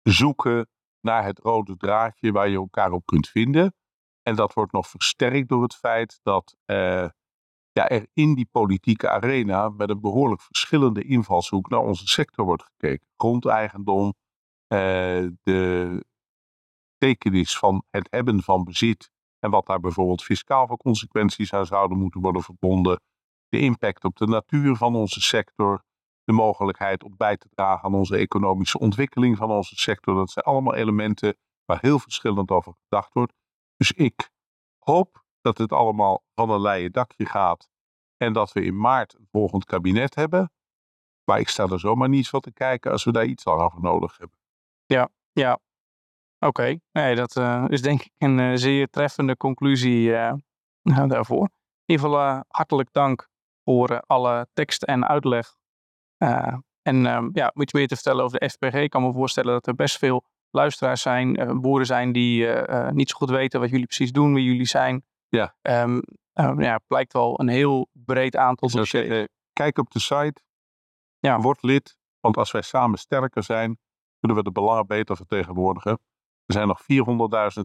zoeken 0.02 0.68
naar 1.02 1.26
het 1.26 1.40
rode 1.40 1.78
draadje 1.78 2.32
waar 2.32 2.50
je 2.50 2.56
elkaar 2.56 2.92
op 2.92 3.06
kunt 3.06 3.28
vinden. 3.28 3.74
En 4.22 4.36
dat 4.36 4.54
wordt 4.54 4.72
nog 4.72 4.88
versterkt 4.88 5.50
door 5.50 5.64
het 5.64 5.76
feit 5.76 6.20
dat 6.24 6.56
uh, 6.66 7.10
ja, 7.72 7.90
er 7.90 8.08
in 8.14 8.36
die 8.36 8.48
politieke 8.52 9.10
arena 9.10 9.70
met 9.70 9.90
een 9.90 10.02
behoorlijk 10.02 10.42
verschillende 10.42 11.04
invalshoek 11.04 11.70
naar 11.70 11.80
onze 11.80 12.08
sector 12.08 12.46
wordt 12.46 12.64
gekeken. 12.64 13.08
Grondeigendom, 13.16 14.14
uh, 14.74 15.28
de 15.44 16.04
tekenis 17.00 17.58
van 17.58 17.84
het 17.90 18.08
hebben 18.12 18.44
van 18.44 18.64
bezit 18.64 19.12
en 19.40 19.50
wat 19.50 19.66
daar 19.66 19.80
bijvoorbeeld 19.80 20.24
fiscaal 20.24 20.68
voor 20.68 20.78
consequenties 20.78 21.54
aan 21.54 21.66
zouden 21.66 21.98
moeten 21.98 22.22
worden 22.22 22.44
verbonden. 22.44 23.02
De 23.48 23.60
impact 23.60 24.04
op 24.04 24.16
de 24.16 24.28
natuur 24.28 24.76
van 24.76 24.96
onze 24.96 25.22
sector, 25.22 25.84
de 26.24 26.34
mogelijkheid 26.34 27.04
om 27.04 27.18
bij 27.18 27.38
te 27.38 27.50
dragen 27.50 27.84
aan 27.84 27.96
onze 27.96 28.18
economische 28.18 28.80
ontwikkeling 28.80 29.38
van 29.38 29.52
onze 29.52 29.76
sector. 29.76 30.16
Dat 30.16 30.32
zijn 30.32 30.46
allemaal 30.46 30.76
elementen 30.76 31.38
waar 31.66 31.80
heel 31.82 32.00
verschillend 32.00 32.52
over 32.52 32.74
gedacht 32.84 33.14
wordt. 33.14 33.34
Dus 33.76 33.92
ik 33.92 34.30
hoop 34.78 35.24
dat 35.42 35.58
het 35.58 35.72
allemaal 35.72 36.24
van 36.36 36.50
een 36.50 36.62
leien 36.62 36.92
dakje 36.92 37.26
gaat 37.26 37.70
en 38.18 38.34
dat 38.34 38.52
we 38.52 38.62
in 38.64 38.80
maart 38.80 39.14
een 39.14 39.28
volgend 39.32 39.66
kabinet 39.66 40.16
hebben. 40.16 40.52
Maar 41.24 41.40
ik 41.40 41.50
sta 41.50 41.68
er 41.68 41.80
zomaar 41.80 42.10
niet 42.10 42.30
van 42.30 42.40
te 42.40 42.52
kijken 42.52 42.92
als 42.92 43.04
we 43.04 43.12
daar 43.12 43.26
iets 43.26 43.46
langer 43.46 43.72
voor 43.72 43.82
nodig 43.82 44.18
hebben. 44.18 44.38
Ja, 44.86 45.10
ja. 45.32 45.60
Oké, 46.40 46.80
nee, 46.92 47.16
dat 47.16 47.36
uh, 47.36 47.66
is 47.68 47.82
denk 47.82 48.02
ik 48.02 48.12
een 48.18 48.38
uh, 48.38 48.52
zeer 48.56 48.90
treffende 48.90 49.38
conclusie 49.38 50.10
uh, 50.10 50.34
daarvoor. 51.08 51.44
In 51.86 51.96
ieder 51.96 52.06
geval 52.06 52.44
hartelijk 52.48 52.90
dank 52.92 53.30
voor 53.64 54.00
alle 54.00 54.48
tekst 54.54 54.84
en 54.84 55.08
uitleg. 55.08 55.56
en 56.18 57.06
ehm, 57.06 57.30
ja, 57.34 57.52
om 57.54 57.62
iets 57.62 57.74
meer 57.74 57.88
te 57.88 57.96
vertellen 57.96 58.24
over 58.24 58.40
de 58.40 58.50
FPG, 58.50 58.74
ik 58.74 58.90
kan 58.90 59.04
me 59.04 59.14
voorstellen 59.14 59.54
dat 59.54 59.68
er 59.68 59.76
best 59.76 59.98
veel 59.98 60.24
luisteraars 60.50 61.02
zijn, 61.02 61.60
boeren 61.62 61.86
zijn 61.86 62.12
die 62.12 62.48
niet 62.92 63.10
zo 63.10 63.18
goed 63.18 63.30
weten 63.30 63.60
wat 63.60 63.70
jullie 63.70 63.86
precies 63.86 64.12
doen, 64.12 64.34
wie 64.34 64.44
jullie 64.44 64.66
zijn. 64.66 65.04
Ja. 65.30 65.56
Um, 65.62 66.02
ja, 66.58 66.80
blijkt 66.88 67.14
wel 67.14 67.40
een 67.40 67.48
heel 67.48 67.88
breed 67.92 68.36
aantal 68.36 68.70
dossiers. 68.70 69.28
kijk 69.54 69.78
op 69.78 69.92
de 69.92 70.00
site, 70.00 70.42
ja. 71.20 71.40
word 71.40 71.64
lid, 71.64 71.98
want 72.20 72.38
als 72.38 72.52
wij 72.52 72.62
samen 72.62 73.00
sterker 73.00 73.44
zijn, 73.44 73.80
kunnen 74.20 74.38
we 74.38 74.44
de 74.44 74.52
belangen 74.52 74.88
beter 74.88 75.16
vertegenwoordigen. 75.16 76.00
Er 76.50 76.56
zijn 76.56 76.68
nog 76.68 76.82
400.000 76.82 76.88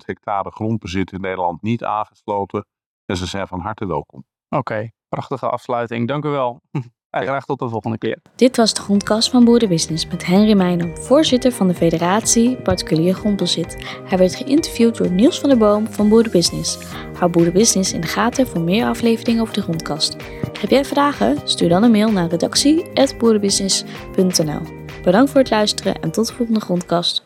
hectare 0.06 0.50
grondbezit 0.50 1.12
in 1.12 1.20
Nederland 1.20 1.62
niet 1.62 1.84
aangesloten 1.84 2.66
en 3.06 3.16
ze 3.16 3.26
zijn 3.26 3.46
van 3.46 3.60
harte 3.60 3.86
welkom. 3.86 4.24
Oké, 4.48 4.90
prachtige 5.08 5.48
afsluiting. 5.48 6.08
Dank 6.08 6.24
u 6.24 6.28
wel. 6.28 6.60
En 7.10 7.22
graag 7.22 7.44
tot 7.44 7.58
de 7.58 7.68
volgende 7.68 7.98
keer. 7.98 8.18
Dit 8.36 8.56
was 8.56 8.74
de 8.74 8.80
grondkast 8.80 9.30
van 9.30 9.44
Boerenbusiness 9.44 10.06
met 10.06 10.26
Henry 10.26 10.56
Meijnam, 10.56 10.96
voorzitter 10.96 11.52
van 11.52 11.68
de 11.68 11.74
Federatie 11.74 12.56
Particulier 12.56 13.14
Grondbezit. 13.14 13.98
Hij 14.04 14.18
werd 14.18 14.34
geïnterviewd 14.34 14.96
door 14.96 15.10
Niels 15.10 15.40
van 15.40 15.48
der 15.48 15.58
Boom 15.58 15.86
van 15.86 16.08
Boerenbusiness. 16.08 16.92
Hou 17.18 17.30
Boerenbusiness 17.30 17.92
in 17.92 18.00
de 18.00 18.06
gaten 18.06 18.46
voor 18.46 18.60
meer 18.60 18.86
afleveringen 18.86 19.42
over 19.42 19.54
de 19.54 19.62
grondkast. 19.62 20.16
Heb 20.60 20.70
jij 20.70 20.84
vragen? 20.84 21.48
Stuur 21.48 21.68
dan 21.68 21.82
een 21.82 21.90
mail 21.90 22.12
naar 22.12 22.28
redactie.boerenbusiness.nl 22.28 24.82
Bedankt 25.02 25.30
voor 25.30 25.40
het 25.40 25.50
luisteren 25.50 26.00
en 26.00 26.10
tot 26.10 26.26
de 26.26 26.34
volgende 26.34 26.60
grondkast. 26.60 27.22